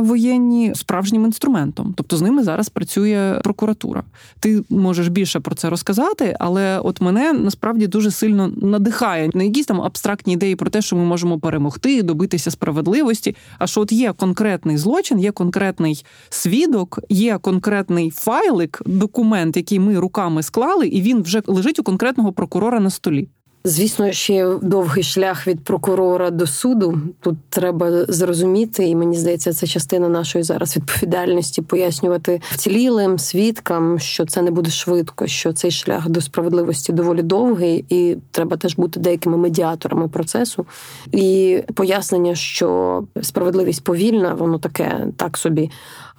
воєнні 0.00 0.72
справжнім 0.74 1.24
інструментом. 1.24 1.94
Тобто 1.96 2.16
з 2.16 2.22
ними 2.22 2.44
зараз 2.44 2.68
працює 2.68 3.40
прокуратура. 3.44 4.02
Ти 4.40 4.62
можеш 4.70 5.08
більше 5.08 5.40
про 5.40 5.54
це 5.54 5.70
розказати, 5.70 6.36
але 6.40 6.78
от 6.78 7.00
мене 7.00 7.32
насправді 7.32 7.86
дуже 7.86 8.10
сильно 8.10 8.52
надихає 8.56 9.30
не 9.34 9.46
якісь 9.46 9.66
там 9.66 9.80
абстрактні 9.80 10.32
ідеї 10.32 10.56
про 10.56 10.70
те, 10.70 10.82
що 10.82 10.96
ми 10.96 11.04
можемо 11.04 11.38
перемогти, 11.38 12.02
добитися 12.02 12.50
справедливості. 12.50 13.36
А 13.58 13.66
що 13.66 13.80
от 13.80 13.92
є 13.92 14.12
конкретний 14.12 14.76
злочин, 14.76 15.18
є 15.18 15.30
конкретний 15.30 16.04
свідок, 16.30 16.98
є 17.08 17.38
конкретний 17.38 18.10
файлик, 18.10 18.82
документ, 18.86 19.56
який 19.56 19.78
ми 19.78 19.98
руками 19.98 20.42
склали, 20.42 20.86
і 20.86 21.02
він 21.02 21.22
вже 21.22 21.42
лежить 21.46 21.78
у 21.78 21.82
конкретного 21.82 22.32
прокурора 22.32 22.80
на 22.80 22.90
столі. 22.90 23.28
Звісно, 23.64 24.12
ще 24.12 24.54
довгий 24.62 25.02
шлях 25.02 25.46
від 25.46 25.64
прокурора 25.64 26.30
до 26.30 26.46
суду. 26.46 26.98
Тут 27.20 27.36
треба 27.48 28.04
зрозуміти, 28.04 28.88
і 28.88 28.96
мені 28.96 29.16
здається, 29.16 29.52
це 29.52 29.66
частина 29.66 30.08
нашої 30.08 30.44
зараз 30.44 30.76
відповідальності 30.76 31.62
пояснювати 31.62 32.40
вцілілим 32.50 33.18
свідкам, 33.18 33.98
що 33.98 34.26
це 34.26 34.42
не 34.42 34.50
буде 34.50 34.70
швидко, 34.70 35.26
що 35.26 35.52
цей 35.52 35.70
шлях 35.70 36.08
до 36.08 36.20
справедливості 36.20 36.92
доволі 36.92 37.22
довгий, 37.22 37.84
і 37.88 38.16
треба 38.30 38.56
теж 38.56 38.76
бути 38.76 39.00
деякими 39.00 39.36
медіаторами 39.36 40.08
процесу. 40.08 40.66
І 41.12 41.58
пояснення, 41.74 42.34
що 42.34 43.02
справедливість 43.22 43.84
повільна, 43.84 44.34
воно 44.34 44.58
таке 44.58 45.06
так 45.16 45.38
собі. 45.38 45.70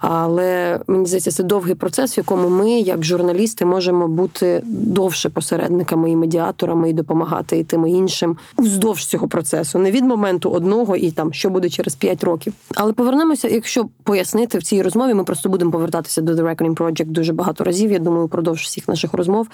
Але 0.06 0.80
мені 0.86 1.06
здається, 1.06 1.30
це 1.30 1.42
довгий 1.42 1.74
процес, 1.74 2.16
в 2.16 2.18
якому 2.18 2.48
ми, 2.48 2.70
як 2.70 3.04
журналісти, 3.04 3.64
можемо 3.64 4.08
бути 4.08 4.62
довше 4.66 5.28
посередниками 5.28 6.10
і 6.10 6.16
медіаторами 6.16 6.90
і 6.90 6.92
допомагати 6.92 7.58
і 7.58 7.64
тим 7.64 7.86
і 7.86 7.90
іншим 7.90 8.36
уздовж 8.56 9.06
цього 9.06 9.28
процесу, 9.28 9.78
не 9.78 9.90
від 9.90 10.04
моменту 10.04 10.50
одного 10.50 10.96
і 10.96 11.10
там 11.10 11.32
що 11.32 11.50
буде 11.50 11.68
через 11.68 11.94
п'ять 11.94 12.24
років. 12.24 12.52
Але 12.74 12.92
повернемося, 12.92 13.48
якщо 13.48 13.88
пояснити 14.02 14.58
в 14.58 14.62
цій 14.62 14.82
розмові, 14.82 15.14
ми 15.14 15.24
просто 15.24 15.48
будемо 15.48 15.70
повертатися 15.70 16.20
до 16.20 16.32
The 16.32 16.42
Reckoning 16.42 16.76
Project 16.76 17.06
дуже 17.06 17.32
багато 17.32 17.64
разів. 17.64 17.92
Я 17.92 17.98
думаю, 17.98 18.26
впродовж 18.26 18.62
всіх 18.62 18.88
наших 18.88 19.14
розмов 19.14 19.48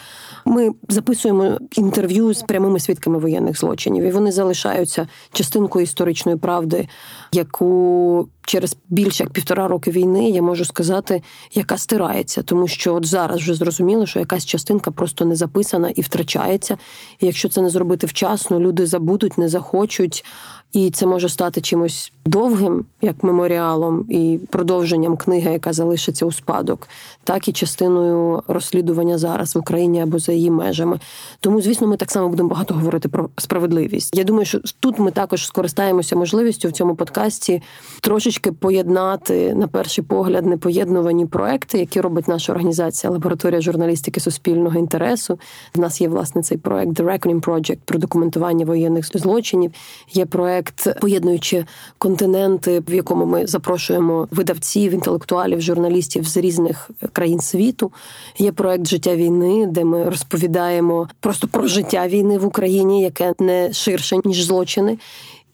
ми 0.44 0.70
записуємо 0.88 1.58
інтерв'ю 1.76 2.34
з 2.34 2.42
прямими 2.42 2.80
свідками 2.80 3.18
воєнних 3.18 3.58
злочинів, 3.58 4.04
і 4.04 4.10
вони 4.10 4.32
залишаються 4.32 5.08
частинкою 5.32 5.82
історичної 5.82 6.38
правди, 6.38 6.88
яку 7.32 8.28
через 8.50 8.76
більше 8.88 9.22
як 9.22 9.32
півтора 9.32 9.68
роки 9.68 9.90
війни 9.90 10.30
я 10.30 10.42
можу 10.42 10.64
сказати, 10.64 11.22
яка 11.54 11.78
стирається, 11.78 12.42
тому 12.42 12.68
що 12.68 12.94
от 12.94 13.06
зараз 13.06 13.40
вже 13.40 13.54
зрозуміло, 13.54 14.06
що 14.06 14.18
якась 14.18 14.46
частинка 14.46 14.90
просто 14.90 15.24
не 15.24 15.36
записана 15.36 15.88
і 15.88 16.00
втрачається. 16.00 16.78
І 17.20 17.26
якщо 17.26 17.48
це 17.48 17.62
не 17.62 17.70
зробити 17.70 18.06
вчасно, 18.06 18.60
люди 18.60 18.86
забудуть, 18.86 19.38
не 19.38 19.48
захочуть 19.48 20.24
і 20.72 20.90
це 20.90 21.06
може 21.06 21.28
стати 21.28 21.60
чимось 21.60 22.12
довгим, 22.26 22.84
як 23.02 23.24
меморіалом, 23.24 24.04
і 24.08 24.40
продовженням 24.50 25.16
книги, 25.16 25.52
яка 25.52 25.72
залишиться 25.72 26.26
у 26.26 26.32
спадок, 26.32 26.88
так 27.24 27.48
і 27.48 27.52
частиною 27.52 28.42
розслідування 28.48 29.18
зараз 29.18 29.56
в 29.56 29.58
Україні 29.58 30.00
або 30.00 30.18
за 30.18 30.32
її 30.32 30.50
межами. 30.50 31.00
Тому, 31.40 31.62
звісно, 31.62 31.86
ми 31.86 31.96
так 31.96 32.10
само 32.10 32.28
будемо 32.28 32.48
багато 32.48 32.74
говорити 32.74 33.08
про 33.08 33.28
справедливість. 33.36 34.16
Я 34.16 34.24
думаю, 34.24 34.46
що 34.46 34.60
тут 34.80 34.98
ми 34.98 35.10
також 35.10 35.46
скористаємося 35.46 36.16
можливістю 36.16 36.68
в 36.68 36.72
цьому 36.72 36.94
подкасті 36.94 37.62
трошечки 38.00 38.52
поєднати 38.52 39.54
на 39.54 39.68
перший 39.68 40.04
погляд 40.04 40.46
непоєднувані 40.46 41.26
проекти, 41.26 41.78
які 41.78 42.00
робить 42.00 42.28
наша 42.28 42.52
організація 42.52 43.12
лабораторія 43.12 43.60
журналістики 43.60 44.20
суспільного 44.20 44.78
інтересу. 44.78 45.38
В 45.74 45.80
нас 45.80 46.00
є 46.00 46.08
власне 46.08 46.42
цей 46.42 46.58
проект 46.58 46.90
The 46.90 47.04
Reckoning 47.04 47.40
Project 47.40 47.78
про 47.84 47.98
документування 47.98 48.64
воєнних 48.64 49.06
злочинів. 49.14 49.72
Є 50.12 50.26
проект, 50.26 50.59
поєднуючи 51.00 51.64
континенти, 51.98 52.82
в 52.88 52.94
якому 52.94 53.26
ми 53.26 53.46
запрошуємо 53.46 54.28
видавців, 54.30 54.92
інтелектуалів, 54.92 55.60
журналістів 55.60 56.24
з 56.28 56.36
різних 56.36 56.90
країн 57.12 57.40
світу. 57.40 57.92
Є 58.38 58.52
проект 58.52 58.86
Життя 58.86 59.16
війни, 59.16 59.66
де 59.66 59.84
ми 59.84 60.04
розповідаємо 60.04 61.08
просто 61.20 61.48
про 61.48 61.66
життя 61.66 62.08
війни 62.08 62.38
в 62.38 62.46
Україні, 62.46 63.02
яке 63.02 63.34
не 63.38 63.72
ширше 63.72 64.16
ніж 64.24 64.44
злочини. 64.44 64.98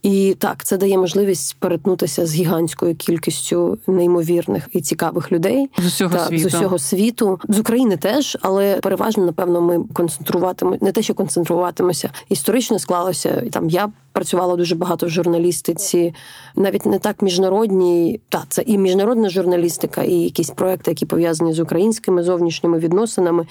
І 0.02 0.36
так, 0.38 0.64
це 0.64 0.76
дає 0.76 0.98
можливість 0.98 1.56
перетнутися 1.58 2.26
з 2.26 2.34
гігантською 2.34 2.96
кількістю 2.96 3.78
неймовірних 3.86 4.68
і 4.72 4.80
цікавих 4.80 5.32
людей 5.32 5.70
з 5.78 5.86
усього 5.86 6.16
так, 6.16 6.28
світу. 6.28 6.42
з 6.42 6.54
усього 6.54 6.78
світу, 6.78 7.40
з 7.48 7.58
України 7.58 7.96
теж, 7.96 8.38
але 8.42 8.76
переважно, 8.76 9.24
напевно, 9.24 9.60
ми 9.60 9.84
концентруватимемо 9.92 10.78
не 10.80 10.92
те, 10.92 11.02
що 11.02 11.14
концентруватимося. 11.14 12.10
Історично 12.28 12.78
склалося 12.78 13.42
там. 13.52 13.68
Я 13.68 13.88
працювала 14.12 14.56
дуже 14.56 14.74
багато 14.74 15.06
в 15.06 15.10
журналістиці, 15.10 16.14
навіть 16.56 16.86
не 16.86 16.98
так 16.98 17.22
міжнародній. 17.22 18.20
Та 18.28 18.44
це 18.48 18.62
і 18.62 18.78
міжнародна 18.78 19.28
журналістика, 19.28 20.02
і 20.02 20.12
якісь 20.12 20.50
проекти, 20.50 20.90
які 20.90 21.06
пов'язані 21.06 21.52
з 21.52 21.60
українськими 21.60 22.22
зовнішніми 22.22 22.78
відносинами. 22.78 23.46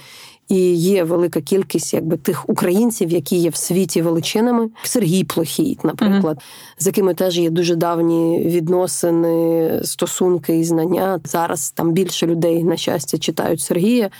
І 0.48 0.74
є 0.74 1.04
велика 1.04 1.40
кількість 1.40 1.94
якби 1.94 2.16
тих 2.16 2.48
українців, 2.48 3.10
які 3.10 3.36
є 3.36 3.50
в 3.50 3.56
світі 3.56 4.02
величинами. 4.02 4.68
Сергій 4.82 5.24
Плохій, 5.24 5.78
наприклад, 5.82 6.36
mm-hmm. 6.36 6.82
з 6.82 6.86
якими 6.86 7.14
теж 7.14 7.38
є 7.38 7.50
дуже 7.50 7.74
давні 7.74 8.42
відносини, 8.46 9.80
стосунки 9.84 10.58
і 10.58 10.64
знання. 10.64 11.20
Зараз 11.24 11.70
там 11.70 11.92
більше 11.92 12.26
людей, 12.26 12.64
на 12.64 12.76
щастя, 12.76 13.18
читають 13.18 13.60
Сергія, 13.60 14.10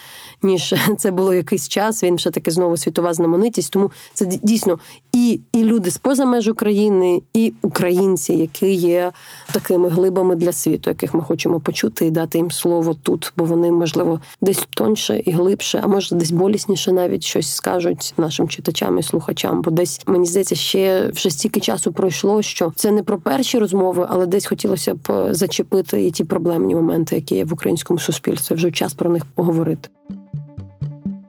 ніж 0.43 0.75
це 0.99 1.11
було 1.11 1.35
якийсь 1.35 1.69
час. 1.69 2.03
Він 2.03 2.19
ще 2.19 2.31
таки 2.31 2.51
знову 2.51 2.77
світова 2.77 3.15
знаменитість. 3.15 3.73
Тому 3.73 3.91
це 4.15 4.27
дійсно 4.27 4.79
і, 5.13 5.41
і 5.53 5.65
люди 5.65 5.91
з 5.91 5.99
поза 5.99 6.25
меж 6.25 6.49
України, 6.49 7.23
і 7.35 7.53
українці, 7.63 8.33
які 8.33 8.73
є 8.73 9.13
такими 9.53 9.89
глибами 9.89 10.37
для 10.37 10.53
світу, 10.53 10.91
яких 10.91 11.15
ми 11.15 11.23
хочемо 11.23 11.61
почути 11.61 12.07
і 12.07 12.11
дати 12.11 12.39
їм 12.39 12.51
слово 12.51 12.95
тут, 12.95 13.33
бо 13.37 13.45
вони 13.45 13.71
можливо 13.71 14.21
десь 14.41 14.69
тоньше 14.71 15.23
і 15.25 15.31
глибше, 15.31 15.81
а 15.85 15.87
може 15.87 16.16
десь 16.17 16.31
болісніше 16.31 16.93
навіть 16.93 17.25
щось 17.25 17.55
скажуть 17.55 18.15
нашим 18.17 18.49
читачам 18.49 18.99
і 18.99 19.03
слухачам. 19.03 19.63
Бо 19.63 19.71
десь 19.71 20.01
мені 20.07 20.27
здається, 20.27 20.55
ще 20.55 21.09
вже 21.09 21.31
стільки 21.31 21.61
часу 21.61 21.93
пройшло, 21.93 22.43
що 22.43 22.73
це 22.77 22.91
не 22.91 23.03
про 23.03 23.19
перші 23.19 23.59
розмови, 23.59 24.07
але 24.11 24.27
десь 24.27 24.47
хотілося 24.47 24.95
б 24.95 25.29
зачепити 25.31 26.07
і 26.07 26.11
ті 26.11 26.25
проблемні 26.25 26.75
моменти, 26.75 27.15
які 27.17 27.35
є 27.35 27.45
в 27.45 27.53
українському 27.53 28.01
суспільстві. 28.01 28.55
Вже 28.55 28.71
час 28.71 28.95
про 28.95 29.11
них 29.11 29.25
поговорити. 29.25 29.89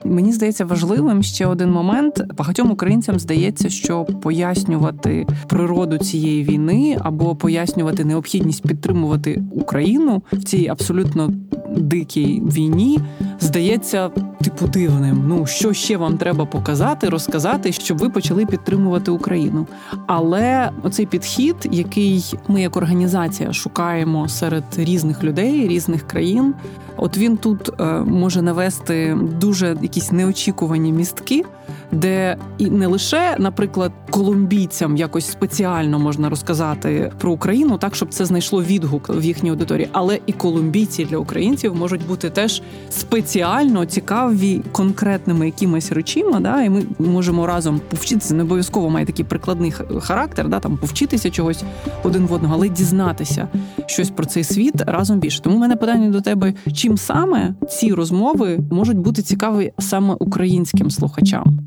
Мені 0.08 0.34
здається 0.34 0.66
важливим 0.66 1.24
ще 1.24 1.46
один 1.46 1.72
момент. 1.72 2.24
Багатьом 2.38 2.72
українцям 2.72 3.20
здається, 3.20 3.70
що 3.70 4.06
пояснювати 4.06 5.28
природу 5.48 5.98
цієї 5.98 6.44
війни 6.44 6.98
або 7.02 7.36
пояснювати 7.36 8.06
необхідність 8.06 8.68
підтримувати 8.68 9.44
Україну 9.52 10.24
в 10.32 10.44
цій 10.44 10.68
абсолютно 10.68 11.34
дикій 11.78 12.44
війні 12.46 13.00
здається 13.40 14.10
типу 14.44 14.68
дивним. 14.68 15.24
Ну 15.28 15.46
що 15.46 15.74
ще 15.74 15.98
вам 15.98 16.18
треба 16.18 16.46
показати, 16.46 17.10
розказати, 17.10 17.72
щоб 17.72 17.98
ви 17.98 18.10
почали 18.10 18.46
підтримувати 18.46 19.12
Україну. 19.12 19.68
Але 20.08 20.72
оцей 20.84 21.06
підхід, 21.06 21.56
який 21.72 22.34
ми 22.48 22.62
як 22.62 22.78
організація 22.78 23.54
шукаємо 23.54 24.28
серед 24.30 24.64
різних 24.78 25.24
людей, 25.24 25.68
різних 25.68 26.08
країн, 26.08 26.54
от 26.98 27.18
він 27.18 27.38
тут 27.38 27.82
е, 27.82 27.84
може 28.00 28.42
навести 28.42 29.18
дуже 29.42 29.78
якісь 29.82 29.97
неочікувані 30.12 30.94
містки 30.94 31.44
де 31.92 32.38
і 32.58 32.66
не 32.66 32.88
лише, 32.88 33.36
наприклад, 33.40 33.92
колумбійцям 34.10 34.98
якось 34.98 35.32
спеціально 35.32 36.00
можна 36.00 36.30
розказати 36.30 37.12
про 37.18 37.32
Україну, 37.32 37.78
так 37.78 37.96
щоб 37.96 38.14
це 38.14 38.26
знайшло 38.26 38.64
відгук 38.64 39.10
в 39.10 39.24
їхній 39.24 39.50
аудиторії, 39.50 39.90
але 39.92 40.20
і 40.26 40.34
колумбійці 40.34 41.06
для 41.06 41.18
українців 41.18 41.76
можуть 41.76 42.08
бути 42.08 42.30
теж 42.30 42.62
спеціально 42.90 43.86
цікаві 43.86 44.62
конкретними 44.72 45.46
якимись 45.46 45.92
речима. 45.92 46.40
Да, 46.40 46.62
і 46.62 46.70
ми 46.70 46.84
можемо 47.00 47.48
разом 47.48 47.82
повчитися. 47.90 48.34
Не 48.34 48.44
обов'язково 48.44 48.90
має 48.90 49.06
такий 49.06 49.26
прикладний 49.26 49.74
характер, 50.00 50.50
да 50.50 50.60
там 50.60 50.78
повчитися 50.78 51.30
чогось 51.30 51.64
один 52.04 52.26
в 52.26 52.34
одного, 52.34 52.56
але 52.56 52.70
дізнатися 52.70 53.48
щось 53.86 54.10
про 54.10 54.26
цей 54.26 54.44
світ 54.44 54.82
разом 54.88 55.20
більше. 55.20 55.42
Тому 55.42 55.56
в 55.56 55.60
мене 55.60 55.76
питання 55.76 56.10
до 56.10 56.22
тебе: 56.22 56.54
чим 56.74 56.98
саме 56.98 57.54
ці 57.70 57.94
розмови 57.94 58.60
можуть 58.72 58.98
бути 58.98 59.22
цікаві 59.22 59.74
саме 59.88 60.14
українським 60.20 60.92
слухачам? 60.92 61.60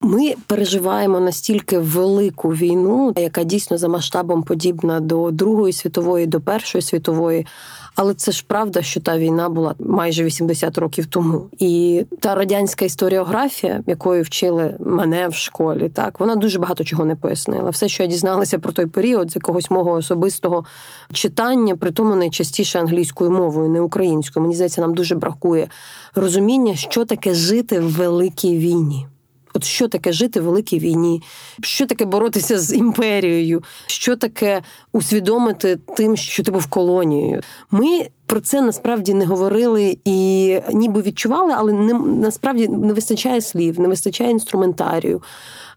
Ми 0.00 0.34
переживаємо 0.46 1.20
настільки 1.20 1.78
велику 1.78 2.48
війну, 2.48 3.12
яка 3.16 3.44
дійсно 3.44 3.78
за 3.78 3.88
масштабом 3.88 4.42
подібна 4.42 5.00
до 5.00 5.30
Другої 5.30 5.72
світової, 5.72 6.26
до 6.26 6.40
Першої 6.40 6.82
світової. 6.82 7.46
Але 7.94 8.14
це 8.14 8.32
ж 8.32 8.44
правда, 8.46 8.82
що 8.82 9.00
та 9.00 9.18
війна 9.18 9.48
була 9.48 9.74
майже 9.78 10.24
80 10.24 10.78
років 10.78 11.06
тому. 11.06 11.46
І 11.58 12.04
та 12.20 12.34
радянська 12.34 12.84
історіографія, 12.84 13.82
якою 13.86 14.22
вчили 14.22 14.76
мене 14.80 15.28
в 15.28 15.34
школі, 15.34 15.88
так 15.88 16.20
вона 16.20 16.36
дуже 16.36 16.58
багато 16.58 16.84
чого 16.84 17.04
не 17.04 17.16
пояснила. 17.16 17.70
Все, 17.70 17.88
що 17.88 18.02
я 18.02 18.08
дізналася 18.08 18.58
про 18.58 18.72
той 18.72 18.86
період, 18.86 19.30
з 19.32 19.36
якогось 19.36 19.70
мого 19.70 19.90
особистого 19.90 20.64
читання, 21.12 21.76
при 21.76 21.90
тому 21.90 22.16
найчастіше 22.16 22.80
англійською 22.80 23.30
мовою, 23.30 23.68
не 23.68 23.80
українською. 23.80 24.42
Мені 24.42 24.54
здається, 24.54 24.80
нам 24.80 24.94
дуже 24.94 25.14
бракує 25.14 25.68
розуміння, 26.14 26.74
що 26.74 27.04
таке 27.04 27.34
жити 27.34 27.80
в 27.80 27.92
великій 27.92 28.58
війні. 28.58 29.06
От 29.56 29.64
що 29.64 29.88
таке 29.88 30.12
жити 30.12 30.40
в 30.40 30.44
великій 30.44 30.78
війні, 30.78 31.22
що 31.62 31.86
таке 31.86 32.04
боротися 32.04 32.58
з 32.58 32.74
імперією, 32.74 33.62
що 33.86 34.16
таке 34.16 34.62
усвідомити 34.92 35.78
тим, 35.96 36.16
що 36.16 36.42
ти 36.42 36.50
був 36.50 36.66
колонією. 36.66 37.40
Ми 37.70 38.08
про 38.26 38.40
це 38.40 38.60
насправді 38.60 39.14
не 39.14 39.26
говорили 39.26 39.98
і 40.04 40.58
ніби 40.72 41.02
відчували, 41.02 41.52
але 41.56 41.72
не 41.72 41.92
насправді 41.94 42.68
не 42.68 42.92
вистачає 42.92 43.40
слів, 43.40 43.80
не 43.80 43.88
вистачає 43.88 44.30
інструментарію. 44.30 45.22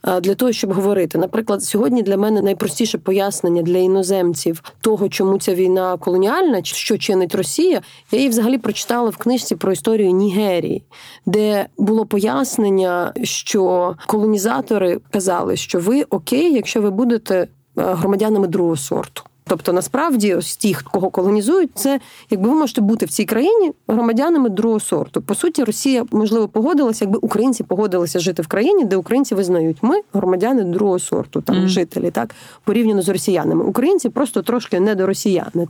Е, 0.07 0.21
для 0.21 0.35
того, 0.35 0.51
щоб 0.51 0.73
говорити. 0.73 1.17
Наприклад, 1.17 1.63
сьогодні 1.63 2.03
для 2.03 2.17
мене 2.17 2.41
найпростіше 2.41 2.97
пояснення 2.97 3.61
для 3.61 3.77
іноземців 3.77 4.63
того, 4.81 5.09
чому 5.09 5.37
ця 5.37 5.55
війна 5.55 5.97
колоніальна, 5.97 6.63
що 6.63 6.97
чинить 6.97 7.35
Росія. 7.35 7.81
Я 8.11 8.19
її 8.19 8.29
взагалі 8.29 8.57
прочитала 8.57 9.09
в 9.09 9.17
книжці 9.17 9.55
про 9.55 9.71
історію 9.71 10.11
Нігерії, 10.11 10.83
де 11.25 11.67
було 11.77 12.05
пояснення, 12.05 13.13
що 13.23 13.95
колонізатори 14.07 14.99
казали, 15.11 15.55
що 15.57 15.79
ви 15.79 16.03
окей, 16.03 16.53
якщо 16.53 16.81
ви 16.81 16.89
будете 16.89 17.35
е, 17.35 17.47
громадянами 17.75 18.47
другого 18.47 18.77
сорту. 18.77 19.23
Тобто, 19.49 19.73
насправді, 19.73 20.35
ось 20.35 20.57
ті, 20.57 20.75
кого 20.91 21.09
колонізують, 21.09 21.69
це 21.75 21.99
якби 22.29 22.49
ви 22.49 22.55
можете 22.55 22.81
бути 22.81 23.05
в 23.05 23.09
цій 23.09 23.25
країні 23.25 23.71
громадянами 23.87 24.49
другого 24.49 24.79
сорту. 24.79 25.21
По 25.21 25.35
суті, 25.35 25.63
Росія 25.63 26.05
можливо 26.11 26.47
погодилася, 26.47 27.05
якби 27.05 27.19
українці 27.21 27.63
погодилися 27.63 28.19
жити 28.19 28.41
в 28.41 28.47
країні, 28.47 28.85
де 28.85 28.95
українці 28.95 29.35
визнають, 29.35 29.77
ми 29.81 30.01
громадяни 30.13 30.63
другого 30.63 30.99
сорту, 30.99 31.41
там 31.41 31.55
mm. 31.55 31.67
жителі, 31.67 32.11
так 32.11 32.35
порівняно 32.63 33.01
з 33.01 33.09
росіянами. 33.09 33.63
Українці 33.63 34.09
просто 34.09 34.41
трошки 34.41 34.79
не 34.79 34.95
до 34.95 35.05
росіяни. 35.05 35.67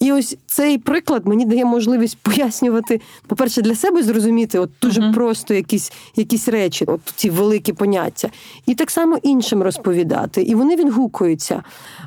І 0.00 0.12
ось 0.12 0.36
цей 0.46 0.78
приклад 0.78 1.26
мені 1.26 1.44
дає 1.44 1.64
можливість 1.64 2.18
пояснювати, 2.22 3.00
по-перше, 3.26 3.62
для 3.62 3.74
себе 3.74 4.02
зрозуміти, 4.02 4.58
от 4.58 4.70
дуже 4.82 5.00
uh-huh. 5.00 5.14
просто 5.14 5.54
якісь 5.54 5.92
якісь 6.16 6.48
речі, 6.48 6.84
от 6.88 7.00
ці 7.16 7.30
великі 7.30 7.72
поняття, 7.72 8.28
і 8.66 8.74
так 8.74 8.90
само 8.90 9.18
іншим 9.22 9.62
розповідати. 9.62 10.42
І 10.42 10.54
вони 10.54 10.76
відгукуються. 10.76 11.62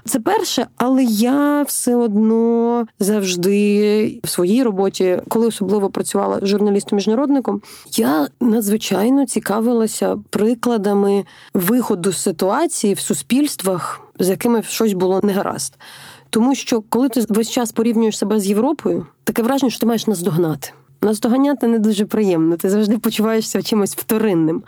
Це 0.05 0.19
перше, 0.19 0.67
але 0.77 1.03
я 1.03 1.63
все 1.63 1.95
одно 1.95 2.85
завжди 2.99 4.19
в 4.23 4.29
своїй 4.29 4.63
роботі, 4.63 5.21
коли 5.27 5.47
особливо 5.47 5.89
працювала 5.89 6.39
журналістом-міжнародником, 6.41 7.61
я 7.91 8.27
надзвичайно 8.41 9.25
цікавилася 9.25 10.17
прикладами 10.29 11.25
виходу 11.53 12.11
з 12.11 12.17
ситуації 12.17 12.93
в 12.93 12.99
суспільствах, 12.99 14.01
з 14.19 14.29
якими 14.29 14.63
щось 14.63 14.93
було 14.93 15.19
негаразд. 15.23 15.73
Тому 16.33 16.55
що 16.55 16.81
коли 16.89 17.09
ти 17.09 17.25
весь 17.29 17.49
час 17.49 17.71
порівнюєш 17.71 18.17
себе 18.17 18.39
з 18.39 18.47
Європою, 18.47 19.05
таке 19.23 19.43
враження, 19.43 19.69
що 19.69 19.79
ти 19.79 19.85
маєш 19.85 20.07
наздогнати. 20.07 20.69
Наздоганяти 21.01 21.67
не 21.67 21.79
дуже 21.79 22.05
приємно. 22.05 22.57
Ти 22.57 22.69
завжди 22.69 22.97
почуваєшся 22.97 23.61
чимось 23.61 23.95
вторинним. 23.95 24.63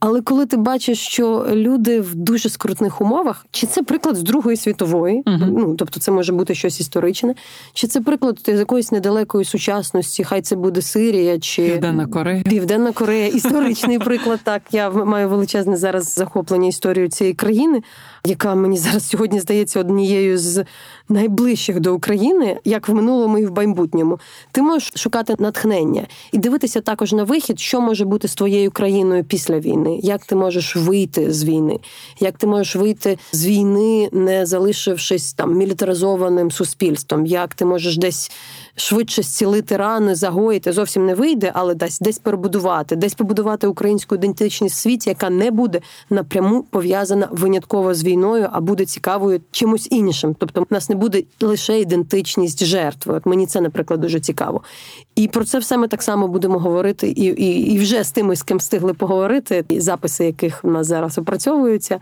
Але 0.00 0.22
коли 0.22 0.46
ти 0.46 0.56
бачиш, 0.56 0.98
що 0.98 1.46
люди 1.52 2.00
в 2.00 2.14
дуже 2.14 2.48
скрутних 2.48 3.00
умовах, 3.00 3.46
чи 3.50 3.66
це 3.66 3.82
приклад 3.82 4.16
з 4.16 4.22
Другої 4.22 4.56
світової, 4.56 5.22
uh-huh. 5.22 5.50
ну 5.50 5.74
тобто 5.74 6.00
це 6.00 6.12
може 6.12 6.32
бути 6.32 6.54
щось 6.54 6.80
історичне, 6.80 7.34
чи 7.72 7.86
це 7.86 8.00
приклад 8.00 8.38
з 8.46 8.58
якоїсь 8.58 8.92
недалекої 8.92 9.44
сучасності, 9.44 10.24
хай 10.24 10.42
це 10.42 10.56
буде 10.56 10.82
Сирія 10.82 11.38
чи 11.38 11.62
Південна 11.62 12.06
Корея. 12.06 12.42
Південна 12.42 12.92
Корея, 12.92 13.26
історичний 13.26 13.98
приклад. 13.98 14.40
Так 14.44 14.62
я 14.72 14.90
маю 14.90 15.28
величезне 15.28 15.76
зараз 15.76 16.14
захоплення 16.14 16.68
історією 16.68 17.10
цієї 17.10 17.34
країни, 17.34 17.82
яка 18.26 18.54
мені 18.54 18.78
зараз 18.78 19.08
сьогодні 19.08 19.40
здається 19.40 19.80
однією 19.80 20.38
з 20.38 20.64
найближчих 21.08 21.80
до 21.80 21.94
України, 21.94 22.60
як 22.64 22.88
в 22.88 22.94
минулому 22.94 23.38
і 23.38 23.46
в 23.46 23.52
майбутньому. 23.52 24.18
Ти 24.52 24.62
можеш 24.62 24.92
шукати 24.96 25.34
натхнення 25.38 26.06
і 26.32 26.38
дивитися 26.38 26.80
також 26.80 27.12
на 27.12 27.24
вихід, 27.24 27.60
що 27.60 27.80
може 27.80 28.04
бути 28.04 28.28
з 28.28 28.34
твоєю 28.34 28.70
країною 28.70 29.24
після 29.24 29.58
війни, 29.58 30.00
як 30.02 30.24
ти 30.24 30.36
можеш 30.36 30.76
вийти 30.76 31.32
з 31.32 31.44
війни, 31.44 31.78
як 32.20 32.38
ти 32.38 32.46
можеш 32.46 32.76
вийти 32.76 33.18
з 33.32 33.46
війни, 33.46 34.08
не 34.12 34.46
залишившись 34.46 35.32
там 35.32 35.54
мілітаризованим 35.54 36.50
суспільством, 36.50 37.26
як 37.26 37.54
ти 37.54 37.64
можеш 37.64 37.96
десь 37.96 38.30
швидше 38.76 39.22
зцілити 39.22 39.76
рани, 39.76 40.14
загоїти 40.14 40.72
зовсім 40.72 41.06
не 41.06 41.14
вийде, 41.14 41.50
але 41.54 41.74
десь 41.74 42.00
десь 42.00 42.18
перебудувати, 42.18 42.96
десь 42.96 43.14
побудувати 43.14 43.66
українську 43.66 44.14
ідентичність 44.14 44.76
в 44.76 44.78
світі, 44.78 45.10
яка 45.10 45.30
не 45.30 45.50
буде 45.50 45.80
напряму 46.10 46.62
пов'язана 46.62 47.28
винятково 47.30 47.94
з 47.94 48.04
війною, 48.04 48.48
а 48.52 48.60
буде 48.60 48.84
цікавою 48.84 49.40
чимось 49.50 49.88
іншим. 49.90 50.36
Тобто, 50.38 50.62
в 50.62 50.66
нас 50.70 50.88
не 50.88 50.94
буде 50.94 51.22
лише 51.40 51.80
ідентичність 51.80 52.64
жертви. 52.64 53.14
От 53.14 53.26
мені 53.26 53.46
це, 53.46 53.60
наприклад, 53.60 54.00
дуже 54.00 54.20
цікаво. 54.20 54.62
І 55.14 55.28
про 55.28 55.44
це 55.44 55.58
все 55.58 55.76
ми 55.76 55.88
так 55.88 56.02
само 56.02 56.28
будемо 56.28 56.58
говорити, 56.58 57.08
і 57.08 57.24
і, 57.24 57.72
і 57.72 57.78
вже 57.78 58.04
з 58.04 58.12
тими, 58.12 58.36
з 58.36 58.42
ким 58.42 58.58
встигли 58.58 58.94
поговорити, 58.94 59.64
і 59.68 59.80
записи 59.80 60.24
яких 60.24 60.64
в 60.64 60.70
нас 60.70 60.86
зараз 60.86 61.18
опрацьовуються, 61.18 62.00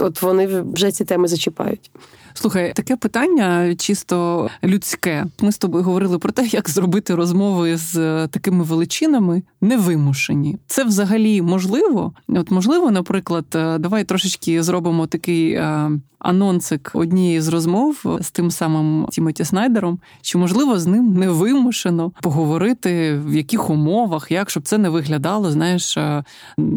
от 0.00 0.22
вони 0.22 0.46
вже 0.46 0.92
ці 0.92 1.04
теми 1.04 1.28
зачіпають. 1.28 1.90
Слухай, 2.34 2.72
таке 2.72 2.96
питання 2.96 3.74
чисто 3.74 4.48
людське. 4.64 5.26
Ми 5.40 5.52
з 5.52 5.58
тобою 5.58 5.84
говорили 5.84 6.18
про 6.18 6.32
те, 6.32 6.46
як 6.46 6.70
зробити 6.70 7.14
розмови 7.14 7.76
з 7.76 7.96
е, 7.96 8.28
такими 8.28 8.64
величинами 8.64 9.42
невимушені. 9.60 10.58
Це 10.66 10.84
взагалі 10.84 11.42
можливо? 11.42 12.12
От 12.28 12.50
можливо, 12.50 12.90
наприклад, 12.90 13.46
е, 13.54 13.78
давай 13.78 14.04
трошечки 14.04 14.62
зробимо 14.62 15.06
такий 15.06 15.52
е, 15.52 15.90
анонсик 16.20 16.90
однієї 16.94 17.40
з 17.40 17.48
розмов 17.48 18.18
з 18.20 18.30
тим 18.30 18.50
самим 18.50 19.06
Тімоті 19.10 19.44
Снайдером, 19.44 19.98
чи 20.22 20.38
можливо 20.38 20.78
з 20.78 20.86
ним 20.86 21.14
невимушено 21.14 22.12
поговорити 22.22 23.20
в 23.26 23.34
яких 23.36 23.70
умовах, 23.70 24.30
як 24.30 24.50
щоб 24.50 24.62
це 24.62 24.78
не 24.78 24.88
виглядало, 24.88 25.50
знаєш, 25.50 25.98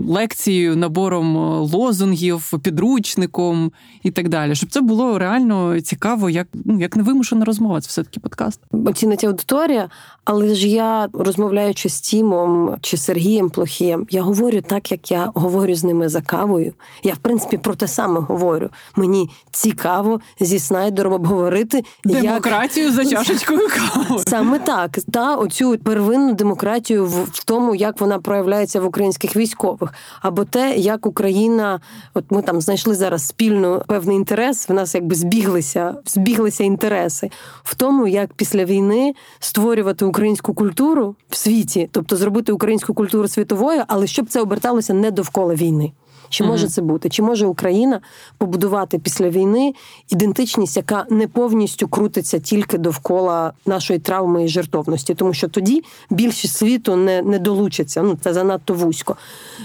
лекцією, 0.08 0.76
набором 0.76 1.38
лозунгів, 1.62 2.52
підручником 2.64 3.72
і 4.04 4.12
так 4.12 4.30
далі, 4.30 4.56
щоб 4.56 4.70
це 4.70 4.82
було 4.82 5.20
реально 5.20 5.82
цікаво, 5.82 6.30
як 6.30 6.48
ну 6.66 6.80
як 6.80 6.96
невимушена 6.96 7.46
розмова. 7.46 7.82
Це 7.82 7.88
все 7.88 8.04
таки 8.04 8.20
подкаст. 8.20 8.60
Оцінить 8.72 9.24
аудиторія, 9.24 9.90
але 10.26 10.56
ж 10.56 10.68
я 10.68 11.10
розмовляючи 11.14 11.90
з 11.90 12.02
Тімом 12.02 12.78
чи 12.82 12.98
Сергієм 12.98 13.50
Плохієм, 13.50 14.08
я 14.10 14.22
говорю 14.22 14.62
так, 14.62 14.92
як 14.92 15.12
я 15.12 15.32
говорю 15.36 15.76
з 15.76 15.84
ними 15.84 16.10
за 16.10 16.22
кавою. 16.22 16.74
Я 17.04 17.14
в 17.14 17.18
принципі 17.18 17.58
про 17.58 17.76
те 17.76 17.88
саме 17.88 18.20
говорю. 18.20 18.70
Мені 18.96 19.30
цікаво 19.52 20.20
зі 20.40 20.60
Снайдером 20.60 21.14
обговорити 21.14 21.84
демократію 22.06 22.86
як... 22.86 22.96
за 22.96 23.06
чашечкою 23.06 23.60
кави. 23.94 24.24
Саме 24.28 24.60
так, 24.60 25.00
та 25.12 25.36
оцю 25.36 25.78
первинну 25.78 26.34
демократію 26.34 27.06
в, 27.06 27.24
в 27.24 27.44
тому, 27.44 27.76
як 27.76 28.02
вона 28.02 28.20
проявляється 28.20 28.82
в 28.82 28.86
українських 28.86 29.36
військових, 29.36 29.94
або 30.22 30.46
те, 30.46 30.76
як 30.76 31.06
Україна, 31.06 31.80
от 32.14 32.26
ми 32.30 32.42
там 32.42 32.62
знайшли 32.62 32.96
зараз 32.96 33.28
спільно 33.28 33.84
певний 33.88 34.16
інтерес. 34.16 34.70
В 34.70 34.74
нас 34.74 34.96
якби 34.96 35.16
збіглися, 35.16 35.96
збіглися 36.06 36.64
інтереси 36.64 37.32
в 37.64 37.76
тому, 37.76 38.08
як 38.08 38.34
після 38.34 38.66
війни 38.66 39.14
створювати 39.40 40.06
українську 40.06 40.54
культуру 40.54 41.16
в 41.30 41.36
світі, 41.36 41.90
тобто 41.92 42.16
зробити 42.16 42.52
українську 42.52 42.94
культуру 42.94 43.28
світовою, 43.28 43.84
але 43.88 44.08
щоб 44.08 44.30
це 44.30 44.42
оберталося 44.42 44.94
не 44.94 45.12
довкола 45.12 45.56
війни. 45.56 45.92
Чи 46.34 46.44
може 46.44 46.68
це 46.68 46.82
бути? 46.82 47.10
Чи 47.10 47.22
може 47.22 47.46
Україна 47.46 48.02
побудувати 48.38 49.00
після 49.00 49.30
війни 49.30 49.74
ідентичність, 50.10 50.78
яка 50.78 51.06
не 51.10 51.28
повністю 51.28 51.88
крутиться 51.88 52.40
тільки 52.40 52.78
довкола 52.78 53.54
нашої 53.66 54.00
травми 54.00 54.44
і 54.44 54.48
жертовності? 54.48 55.16
Тому 55.16 55.34
що 55.34 55.48
тоді 55.48 55.84
більшість 56.10 56.56
світу 56.56 56.96
не 56.96 57.22
не 57.22 57.40
долучиться. 57.40 58.02
Ну 58.02 58.18
це 58.22 58.34
занадто 58.34 58.74
вузько. 58.74 59.16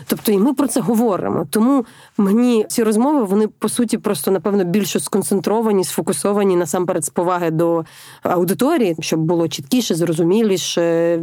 Тобто, 0.06 0.32
і 0.32 0.38
ми 0.38 0.54
про 0.54 0.66
це 0.66 0.80
говоримо. 0.80 1.46
Тому 1.50 1.84
мені 2.18 2.66
ці 2.68 2.82
розмови 2.82 3.24
вони 3.24 3.48
по 3.48 3.68
суті 3.68 3.98
просто 3.98 4.30
напевно 4.30 4.64
більше 4.64 5.00
сконцентровані, 5.00 5.84
сфокусовані 5.84 6.56
насамперед 6.56 7.04
з 7.04 7.10
поваги 7.10 7.50
до 7.50 7.84
аудиторії, 8.22 8.96
щоб 9.00 9.20
було 9.20 9.48
чіткіше, 9.48 9.94
зрозуміліше 9.94 11.18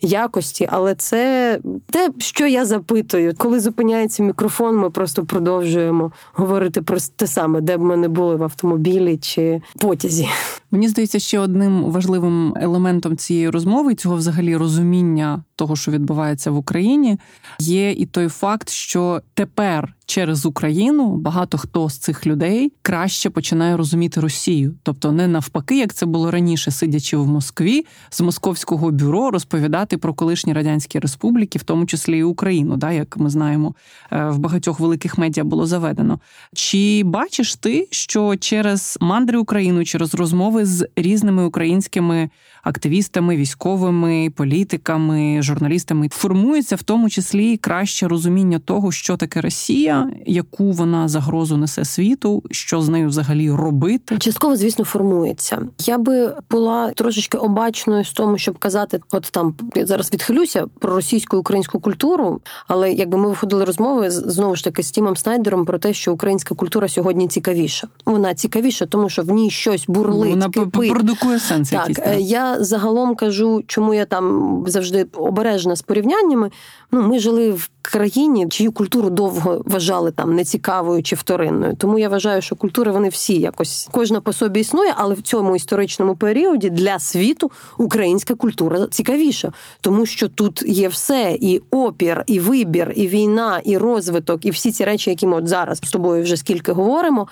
якості. 0.00 0.68
Але 0.72 0.94
це 0.94 1.58
те, 1.90 2.10
що 2.18 2.46
я 2.46 2.64
запитую, 2.64 3.34
коли 3.38 3.60
зупиняється 3.60 4.22
мікрофон 4.22 4.81
ми 4.82 4.90
просто 4.90 5.24
продовжуємо 5.24 6.12
говорити 6.32 6.82
про 6.82 6.96
те 7.16 7.26
саме, 7.26 7.60
де 7.60 7.76
б 7.76 7.80
ми 7.80 7.96
не 7.96 8.08
були 8.08 8.36
в 8.36 8.42
автомобілі 8.42 9.16
чи 9.16 9.62
потязі. 9.78 10.28
Мені 10.72 10.88
здається, 10.88 11.18
ще 11.18 11.38
одним 11.38 11.84
важливим 11.84 12.54
елементом 12.56 13.16
цієї 13.16 13.50
розмови, 13.50 13.94
цього 13.94 14.16
взагалі 14.16 14.56
розуміння 14.56 15.44
того, 15.56 15.76
що 15.76 15.90
відбувається 15.90 16.50
в 16.50 16.56
Україні, 16.56 17.18
є 17.58 17.90
і 17.90 18.06
той 18.06 18.28
факт, 18.28 18.70
що 18.70 19.22
тепер 19.34 19.94
через 20.06 20.46
Україну 20.46 21.16
багато 21.16 21.58
хто 21.58 21.88
з 21.88 21.98
цих 21.98 22.26
людей 22.26 22.72
краще 22.82 23.30
починає 23.30 23.76
розуміти 23.76 24.20
Росію, 24.20 24.74
тобто 24.82 25.12
не 25.12 25.28
навпаки, 25.28 25.78
як 25.78 25.94
це 25.94 26.06
було 26.06 26.30
раніше, 26.30 26.70
сидячи 26.70 27.16
в 27.16 27.26
Москві 27.26 27.86
з 28.10 28.20
московського 28.20 28.90
бюро 28.90 29.30
розповідати 29.30 29.98
про 29.98 30.14
колишні 30.14 30.52
радянські 30.52 30.98
республіки, 30.98 31.58
в 31.58 31.62
тому 31.62 31.86
числі 31.86 32.18
і 32.18 32.22
Україну, 32.22 32.76
да, 32.76 32.92
як 32.92 33.16
ми 33.16 33.30
знаємо, 33.30 33.74
е, 34.10 34.28
в 34.28 34.38
багатьох 34.38 34.80
великих 34.80 35.18
медіа 35.18 35.44
було 35.44 35.66
заведено. 35.66 36.20
Чи 36.54 37.02
бачиш 37.04 37.54
ти, 37.56 37.88
що 37.90 38.36
через 38.36 38.98
мандри 39.00 39.38
Україну, 39.38 39.84
через 39.84 40.14
розмови 40.14 40.61
з 40.66 40.88
різними 40.96 41.44
українськими 41.44 42.30
активістами, 42.62 43.36
військовими, 43.36 44.32
політиками, 44.36 45.42
журналістами 45.42 46.08
формується 46.12 46.76
в 46.76 46.82
тому 46.82 47.10
числі 47.10 47.56
краще 47.56 48.08
розуміння 48.08 48.58
того, 48.58 48.92
що 48.92 49.16
таке 49.16 49.40
Росія, 49.40 50.10
яку 50.26 50.72
вона 50.72 51.08
загрозу 51.08 51.56
несе 51.56 51.84
світу, 51.84 52.42
що 52.50 52.82
з 52.82 52.88
нею 52.88 53.08
взагалі 53.08 53.50
робити? 53.50 54.18
Частково, 54.18 54.56
звісно, 54.56 54.84
формується. 54.84 55.58
Я 55.78 55.98
би 55.98 56.36
була 56.50 56.90
трошечки 56.90 57.38
обачною 57.38 58.04
з 58.04 58.12
тому, 58.12 58.38
щоб 58.38 58.58
казати, 58.58 59.00
от 59.12 59.22
там 59.22 59.54
я 59.74 59.86
зараз 59.86 60.12
відхилюся 60.12 60.66
про 60.78 60.94
російську 60.94 61.36
українську 61.36 61.80
культуру, 61.80 62.40
але 62.68 62.92
якби 62.92 63.18
ми 63.18 63.28
виходили 63.28 63.64
розмови 63.64 64.10
знову 64.10 64.56
ж 64.56 64.64
таки 64.64 64.82
з 64.82 64.90
Тімом 64.90 65.16
Снайдером 65.16 65.64
про 65.64 65.78
те, 65.78 65.94
що 65.94 66.12
українська 66.12 66.54
культура 66.54 66.88
сьогодні 66.88 67.28
цікавіша. 67.28 67.88
Вона 68.04 68.34
цікавіша, 68.34 68.86
тому 68.86 69.08
що 69.08 69.22
в 69.22 69.30
ній 69.30 69.50
щось 69.50 69.84
бурлить. 69.88 70.30
Вона 70.30 70.48
кипить. 70.52 70.90
продукує 70.90 71.38
сенс. 71.38 71.70
Так, 71.70 71.80
якийсь, 71.80 71.98
так. 71.98 72.20
я 72.20 72.64
загалом 72.64 73.14
кажу, 73.14 73.62
чому 73.66 73.94
я 73.94 74.04
там 74.04 74.64
завжди 74.66 75.06
обережна 75.12 75.76
з 75.76 75.82
порівняннями. 75.82 76.50
Ну, 76.94 77.02
ми 77.02 77.18
жили 77.18 77.50
в 77.50 77.70
країні, 77.82 78.48
чию 78.48 78.72
культуру 78.72 79.10
довго 79.10 79.62
вважали 79.66 80.10
там 80.10 80.34
нецікавою 80.34 81.02
чи 81.02 81.16
вторинною. 81.16 81.76
Тому 81.76 81.98
я 81.98 82.08
вважаю, 82.08 82.42
що 82.42 82.56
культури 82.56 82.92
вони 82.92 83.08
всі 83.08 83.40
якось 83.40 83.88
кожна 83.92 84.20
по 84.20 84.32
собі 84.32 84.60
існує, 84.60 84.94
але 84.96 85.14
в 85.14 85.22
цьому 85.22 85.56
історичному 85.56 86.16
періоді 86.16 86.70
для 86.70 86.98
світу 86.98 87.50
українська 87.78 88.34
культура 88.34 88.86
цікавіша, 88.86 89.52
тому 89.80 90.06
що 90.06 90.28
тут 90.28 90.62
є 90.66 90.88
все: 90.88 91.36
і 91.40 91.62
опір, 91.70 92.24
і 92.26 92.40
вибір, 92.40 92.92
і 92.96 93.08
війна, 93.08 93.60
і 93.64 93.78
розвиток, 93.78 94.44
і 94.44 94.50
всі 94.50 94.72
ці 94.72 94.84
речі, 94.84 95.10
які 95.10 95.26
ми 95.26 95.36
от 95.36 95.48
зараз 95.48 95.78
з 95.78 95.90
тобою 95.90 96.22
вже 96.22 96.36
скільки 96.36 96.72
говоримо. 96.72 97.28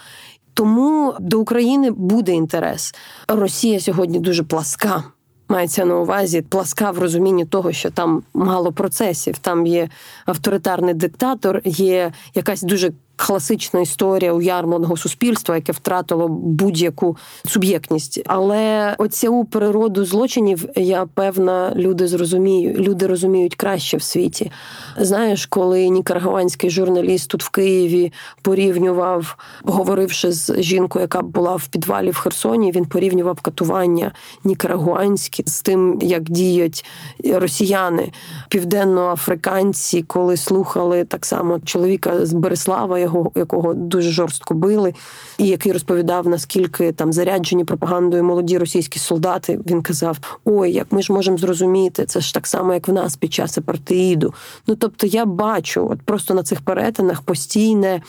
Тому 0.60 1.14
до 1.20 1.40
України 1.40 1.90
буде 1.90 2.32
інтерес. 2.32 2.94
Росія 3.28 3.80
сьогодні 3.80 4.18
дуже 4.20 4.42
пласка. 4.42 5.04
Мається 5.48 5.84
на 5.84 5.96
увазі 5.96 6.42
пласка 6.42 6.90
в 6.90 6.98
розумінні 6.98 7.44
того, 7.44 7.72
що 7.72 7.90
там 7.90 8.22
мало 8.34 8.72
процесів. 8.72 9.38
Там 9.38 9.66
є 9.66 9.88
авторитарний 10.26 10.94
диктатор, 10.94 11.60
є 11.64 12.12
якась 12.34 12.62
дуже 12.62 12.92
класична 13.26 13.80
історія 13.80 14.32
уярмленого 14.32 14.96
суспільства, 14.96 15.54
яке 15.54 15.72
втратило 15.72 16.28
будь-яку 16.28 17.16
суб'єктність. 17.46 18.22
Але 18.26 18.94
оцю 18.98 19.44
природу 19.44 20.04
злочинів 20.04 20.64
я 20.76 21.06
певна, 21.14 21.72
люди 21.76 22.08
зрозуміють. 22.08 22.78
Люди 22.78 23.06
розуміють 23.06 23.54
краще 23.54 23.96
в 23.96 24.02
світі. 24.02 24.50
Знаєш, 24.96 25.46
коли 25.46 25.88
нікарагуанський 25.88 26.70
журналіст 26.70 27.30
тут 27.30 27.42
в 27.42 27.48
Києві 27.48 28.12
порівнював, 28.42 29.36
говоривши 29.64 30.32
з 30.32 30.62
жінкою, 30.62 31.02
яка 31.02 31.22
була 31.22 31.56
в 31.56 31.68
підвалі 31.68 32.10
в 32.10 32.16
Херсоні, 32.16 32.72
він 32.72 32.84
порівнював 32.84 33.40
катування 33.40 34.12
нікарагуанські 34.44 35.42
з 35.46 35.62
тим, 35.62 35.98
як 36.02 36.22
діють 36.22 36.84
росіяни, 37.24 38.12
південноафриканці, 38.48 40.02
коли 40.02 40.36
слухали 40.36 41.04
так 41.04 41.26
само 41.26 41.60
чоловіка 41.64 42.26
з 42.26 42.32
Береслава, 42.32 42.98
його 43.10 43.32
якого 43.34 43.74
дуже 43.74 44.10
жорстко 44.10 44.54
били, 44.54 44.94
і 45.38 45.46
який 45.46 45.72
розповідав, 45.72 46.28
наскільки 46.28 46.92
там 46.92 47.12
заряджені 47.12 47.64
пропагандою 47.64 48.24
молоді 48.24 48.58
російські 48.58 48.98
солдати. 48.98 49.60
Він 49.66 49.82
казав: 49.82 50.18
Ой, 50.44 50.72
як 50.72 50.86
ми 50.90 51.02
ж 51.02 51.12
можемо 51.12 51.38
зрозуміти, 51.38 52.04
це 52.04 52.20
ж 52.20 52.34
так 52.34 52.46
само, 52.46 52.74
як 52.74 52.88
в 52.88 52.92
нас 52.92 53.16
під 53.16 53.32
час 53.32 53.58
апартеїду. 53.58 54.34
Ну 54.66 54.74
тобто, 54.74 55.06
я 55.06 55.24
бачу, 55.24 55.88
от 55.90 56.02
просто 56.02 56.34
на 56.34 56.42
цих 56.42 56.60
перетинах 56.60 57.22
постійне, 57.22 58.02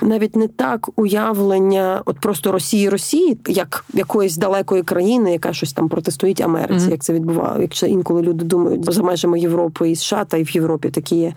навіть 0.00 0.36
не 0.36 0.48
так 0.48 0.88
уявлення, 0.96 2.02
от 2.04 2.20
просто 2.20 2.52
Росії 2.52 2.88
Росії, 2.88 3.38
як 3.48 3.84
якоїсь 3.94 4.36
далекої 4.36 4.82
країни, 4.82 5.32
яка 5.32 5.52
щось 5.52 5.72
там 5.72 5.88
протистоїть 5.88 6.40
Америці, 6.40 6.86
mm-hmm. 6.86 6.90
як 6.90 7.04
це 7.04 7.12
відбувало. 7.12 7.60
Якщо 7.62 7.86
інколи 7.86 8.22
люди 8.22 8.44
думають 8.44 8.92
за 8.92 9.02
межами 9.02 9.40
Європи 9.40 9.90
і 9.90 9.96
США, 9.96 10.24
та 10.24 10.36
й 10.36 10.42
в 10.42 10.50
Європі 10.50 10.90
такі 10.90 11.16
є. 11.16 11.34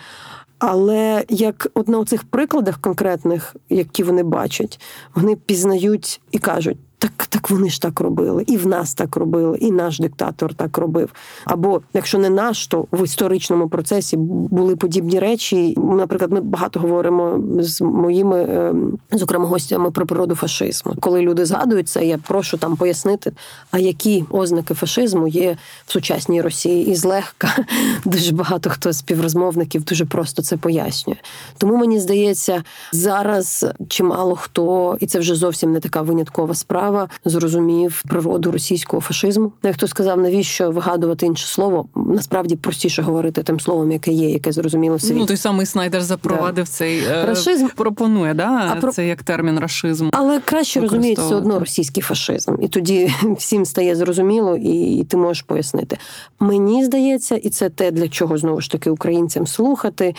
Але 0.63 1.25
як 1.29 1.67
от 1.73 1.87
на 1.87 2.05
цих 2.05 2.23
прикладах 2.23 2.81
конкретних, 2.81 3.55
які 3.69 4.03
вони 4.03 4.23
бачать, 4.23 4.79
вони 5.15 5.35
пізнають 5.35 6.21
і 6.31 6.37
кажуть: 6.37 6.77
так 7.01 7.27
так 7.29 7.49
вони 7.49 7.69
ж 7.69 7.81
так 7.81 7.99
робили, 7.99 8.43
і 8.47 8.57
в 8.57 8.67
нас 8.67 8.93
так 8.93 9.15
робили, 9.15 9.57
і 9.57 9.71
наш 9.71 9.99
диктатор 9.99 10.53
так 10.53 10.77
робив. 10.77 11.09
Або 11.45 11.81
якщо 11.93 12.19
не 12.19 12.29
наш, 12.29 12.67
то 12.67 12.85
в 12.91 13.03
історичному 13.03 13.69
процесі 13.69 14.17
були 14.17 14.75
подібні 14.75 15.19
речі. 15.19 15.75
Наприклад, 15.77 16.31
ми 16.31 16.41
багато 16.41 16.79
говоримо 16.79 17.43
з 17.59 17.81
моїми, 17.81 18.43
ем, 18.49 18.97
зокрема, 19.11 19.45
гостями 19.45 19.91
про 19.91 20.05
природу 20.05 20.35
фашизму. 20.35 20.93
Коли 20.99 21.21
люди 21.21 21.45
згадують 21.45 21.89
це, 21.89 22.05
я 22.05 22.17
прошу 22.17 22.57
там 22.57 22.75
пояснити, 22.75 23.31
а 23.71 23.79
які 23.79 24.25
ознаки 24.29 24.73
фашизму 24.73 25.27
є 25.27 25.57
в 25.85 25.91
сучасній 25.91 26.41
Росії, 26.41 26.87
і 26.87 26.95
злегка 26.95 27.65
дуже 28.05 28.33
багато 28.33 28.69
хто 28.69 28.91
з 28.91 28.97
співрозмовників 28.97 29.83
дуже 29.83 30.05
просто 30.05 30.41
це 30.41 30.57
пояснює. 30.57 31.17
Тому 31.57 31.77
мені 31.77 31.99
здається, 31.99 32.63
зараз 32.91 33.65
чимало 33.87 34.35
хто, 34.35 34.97
і 34.99 35.05
це 35.05 35.19
вже 35.19 35.35
зовсім 35.35 35.71
не 35.71 35.79
така 35.79 36.01
виняткова 36.01 36.55
справа 36.55 36.90
справа 36.91 37.09
зрозумів 37.25 38.03
природу 38.07 38.51
російського 38.51 39.01
фашизму. 39.01 39.53
Як 39.63 39.73
хто 39.73 39.87
сказав, 39.87 40.19
навіщо 40.19 40.71
вигадувати 40.71 41.25
інше 41.25 41.47
слово? 41.47 41.85
Насправді 41.95 42.55
простіше 42.55 43.01
говорити 43.01 43.43
тим 43.43 43.59
словом, 43.59 43.91
яке 43.91 44.11
є, 44.11 44.29
яке 44.29 44.51
зрозуміло 44.51 44.99
світ. 44.99 45.17
Ну 45.17 45.25
той 45.25 45.37
самий 45.37 45.65
Снайдер 45.65 46.01
запровадив 46.01 46.65
да. 46.65 46.71
цей 46.71 46.99
е, 46.99 47.25
рашизм. 47.25 47.67
Пропонує 47.75 48.33
да 48.33 48.77
а 48.81 48.91
це 48.91 49.07
як 49.07 49.23
термін 49.23 49.59
рашизм, 49.59 50.09
але 50.13 50.39
краще 50.39 50.79
розуміють 50.79 51.19
все 51.19 51.35
одно 51.35 51.59
російський 51.59 52.03
фашизм, 52.03 52.55
і 52.61 52.67
тоді 52.67 53.13
всім 53.37 53.65
стає 53.65 53.95
зрозуміло, 53.95 54.57
і 54.57 55.03
ти 55.09 55.17
можеш 55.17 55.43
пояснити. 55.43 55.97
Мені 56.39 56.85
здається, 56.85 57.35
і 57.35 57.49
це 57.49 57.69
те, 57.69 57.91
для 57.91 58.07
чого 58.07 58.37
знову 58.37 58.61
ж 58.61 58.71
таки 58.71 58.89
українцям 58.89 59.47
слухати 59.47 60.15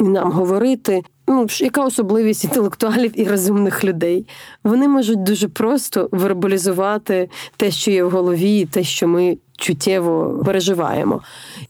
і 0.00 0.04
нам 0.04 0.32
говорити. 0.32 1.02
Ну, 1.30 1.46
яка 1.60 1.84
особливість 1.84 2.44
інтелектуалів 2.44 3.20
і 3.20 3.24
розумних 3.24 3.84
людей? 3.84 4.26
Вони 4.64 4.88
можуть 4.88 5.22
дуже 5.22 5.48
просто 5.48 6.08
вербалізувати 6.12 7.28
те, 7.56 7.70
що 7.70 7.90
є 7.90 8.04
в 8.04 8.10
голові, 8.10 8.64
те, 8.64 8.84
що 8.84 9.08
ми 9.08 9.36
чуттєво 9.60 10.42
переживаємо. 10.44 11.20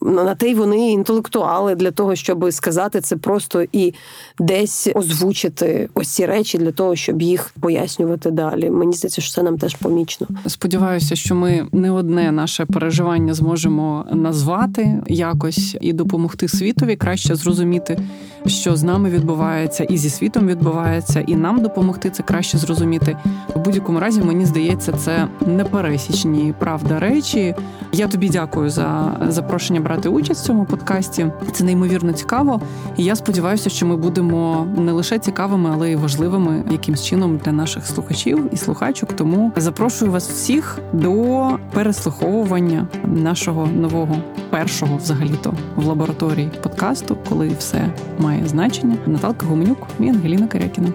На 0.01 0.35
те 0.35 0.51
й 0.51 0.55
вони 0.55 0.91
інтелектуали 0.91 1.75
для 1.75 1.91
того, 1.91 2.15
щоб 2.15 2.53
сказати 2.53 3.01
це 3.01 3.17
просто 3.17 3.65
і 3.73 3.95
десь 4.39 4.89
озвучити 4.95 5.89
ось 5.95 6.09
ці 6.09 6.27
речі 6.27 6.59
для 6.59 6.73
того, 6.73 6.97
щоб 6.97 7.23
їх 7.23 7.55
пояснювати 7.61 8.31
далі. 8.31 8.71
Мені 8.71 8.93
здається, 8.93 9.21
що 9.21 9.33
це 9.35 9.43
нам 9.43 9.59
теж 9.59 9.75
помічно. 9.75 10.27
Сподіваюся, 10.47 11.17
що 11.17 11.35
ми 11.35 11.67
не 11.73 11.91
одне 11.91 12.33
наше 12.33 12.67
переживання 12.67 13.35
зможемо 13.35 14.07
назвати 14.13 15.03
якось 15.07 15.77
і 15.81 15.93
допомогти 15.93 16.49
світові 16.49 16.97
краще 16.97 17.35
зрозуміти, 17.35 17.99
що 18.47 18.77
з 18.77 18.83
нами 18.83 19.11
відбувається, 19.11 19.50
і 19.89 19.97
зі 19.97 20.11
світом 20.11 20.47
відбувається, 20.47 21.21
і 21.21 21.37
нам 21.37 21.63
допомогти 21.63 22.11
це 22.11 22.23
краще 22.23 22.59
зрозуміти. 22.59 23.17
В 23.55 23.59
будь-якому 23.59 24.01
разі 24.01 24.23
мені 24.23 24.47
здається, 24.47 24.93
це 24.93 25.29
непересічні 25.47 26.55
правда 26.59 26.99
речі. 26.99 27.55
Я 27.93 28.09
тобі 28.09 28.29
дякую 28.29 28.71
за 28.71 29.17
запрошення 29.29 29.81
брати 29.81 30.09
участь 30.09 30.43
в 30.43 30.47
цьому 30.47 30.65
подкасті. 30.65 31.27
Це 31.53 31.65
неймовірно 31.65 32.13
цікаво. 32.13 32.61
І 32.97 33.05
я 33.05 33.17
сподіваюся, 33.17 33.71
що 33.71 33.87
ми 33.87 33.97
будемо 33.97 34.67
не 34.77 34.93
лише 34.93 35.19
цікавими, 35.19 35.71
але 35.75 35.91
й 35.91 35.97
важливими 35.97 36.65
якимсь 36.71 37.05
чином 37.05 37.41
для 37.45 37.53
наших 37.53 37.87
слухачів 37.87 38.49
і 38.53 38.57
слухачок. 38.57 39.13
Тому 39.13 39.53
запрошую 39.57 40.11
вас 40.11 40.29
всіх 40.29 40.79
до 40.93 41.49
переслуховування 41.73 42.87
нашого 43.05 43.67
нового 43.67 44.17
першого 44.51 44.97
взагалі-то 44.97 45.55
в 45.77 45.87
лабораторії 45.87 46.51
подкасту, 46.63 47.17
коли 47.29 47.49
все 47.49 47.93
має 48.19 48.47
значення. 48.47 48.97
Наталка 49.07 49.40
Гуменюк 49.43 49.87
і 50.01 50.09
Ангеліна 50.09 50.47
Карякіна. 50.47 50.93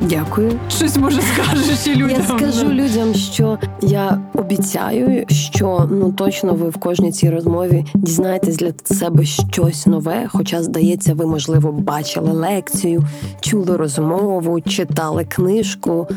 Дякую. 0.00 0.52
Щось 0.68 0.96
може 0.96 1.20
скажеш 1.22 1.86
і 1.86 1.94
людям. 1.94 2.22
Я 2.28 2.38
скажу 2.38 2.72
людям, 2.72 3.14
що 3.14 3.58
я 3.82 4.20
обіцяю, 4.34 5.24
що 5.28 5.88
ну 5.90 6.12
точно 6.12 6.54
ви 6.54 6.68
в 6.68 6.76
кожній 6.76 7.12
цій 7.12 7.30
розмові 7.30 7.84
дізнаєтесь 7.94 8.56
для 8.56 8.72
себе 8.84 9.24
щось 9.24 9.86
нове. 9.86 10.28
Хоча, 10.32 10.62
здається, 10.62 11.14
ви, 11.14 11.26
можливо, 11.26 11.72
бачили 11.72 12.32
лекцію, 12.32 13.04
чули 13.40 13.76
розмову, 13.76 14.60
читали 14.60 15.24
книжку. 15.24 16.08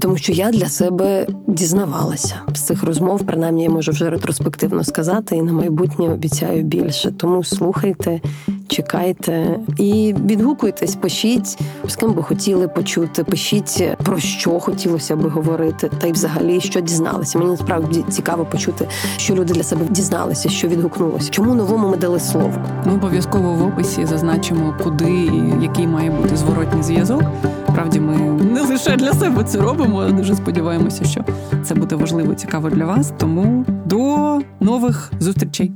Тому 0.00 0.16
що 0.16 0.32
я 0.32 0.50
для 0.50 0.66
себе 0.66 1.26
дізнавалася 1.46 2.34
з 2.54 2.60
цих 2.60 2.82
розмов, 2.82 3.26
принаймні 3.26 3.62
я 3.62 3.70
можу 3.70 3.92
вже 3.92 4.10
ретроспективно 4.10 4.84
сказати, 4.84 5.36
і 5.36 5.42
на 5.42 5.52
майбутнє 5.52 6.08
обіцяю 6.08 6.62
більше. 6.62 7.12
Тому 7.12 7.44
слухайте, 7.44 8.20
чекайте 8.68 9.60
і 9.78 10.14
відгукуйтесь, 10.26 10.96
пишіть, 10.96 11.58
з 11.88 11.96
ким 11.96 12.12
би 12.12 12.22
хотіли 12.22 12.68
почути. 12.68 13.24
Пишіть 13.24 13.88
про 14.04 14.18
що 14.18 14.50
хотілося 14.50 15.16
би 15.16 15.28
говорити, 15.28 15.90
та 16.00 16.06
й 16.06 16.12
взагалі 16.12 16.60
що 16.60 16.80
дізналися. 16.80 17.38
Мені 17.38 17.50
насправді 17.50 18.04
цікаво 18.10 18.44
почути, 18.44 18.88
що 19.16 19.34
люди 19.34 19.54
для 19.54 19.62
себе 19.62 19.84
дізналися, 19.90 20.48
що 20.48 20.68
відгукнулося. 20.68 21.30
Чому 21.30 21.54
новому 21.54 21.88
ми 21.88 21.96
дали 21.96 22.20
слово? 22.20 22.52
Ми 22.86 22.92
обов'язково 22.92 23.52
в 23.52 23.66
описі 23.66 24.06
зазначимо, 24.06 24.74
куди 24.82 25.10
і 25.10 25.62
який 25.62 25.86
має 25.86 26.10
бути 26.10 26.36
зворотній 26.36 26.82
зв'язок. 26.82 27.22
Справді, 27.68 28.00
ми 28.00 28.16
не 28.44 28.60
лише 28.60 28.96
для 28.96 29.12
себе 29.12 29.44
це 29.44 29.58
робимо. 29.58 30.04
Дуже 30.04 30.34
сподіваємося, 30.34 31.04
що 31.04 31.24
це 31.64 31.74
буде 31.74 31.96
важливо 31.96 32.34
цікаво 32.34 32.70
для 32.70 32.84
вас. 32.84 33.12
Тому 33.18 33.64
до 33.84 34.40
нових 34.60 35.12
зустрічей. 35.20 35.72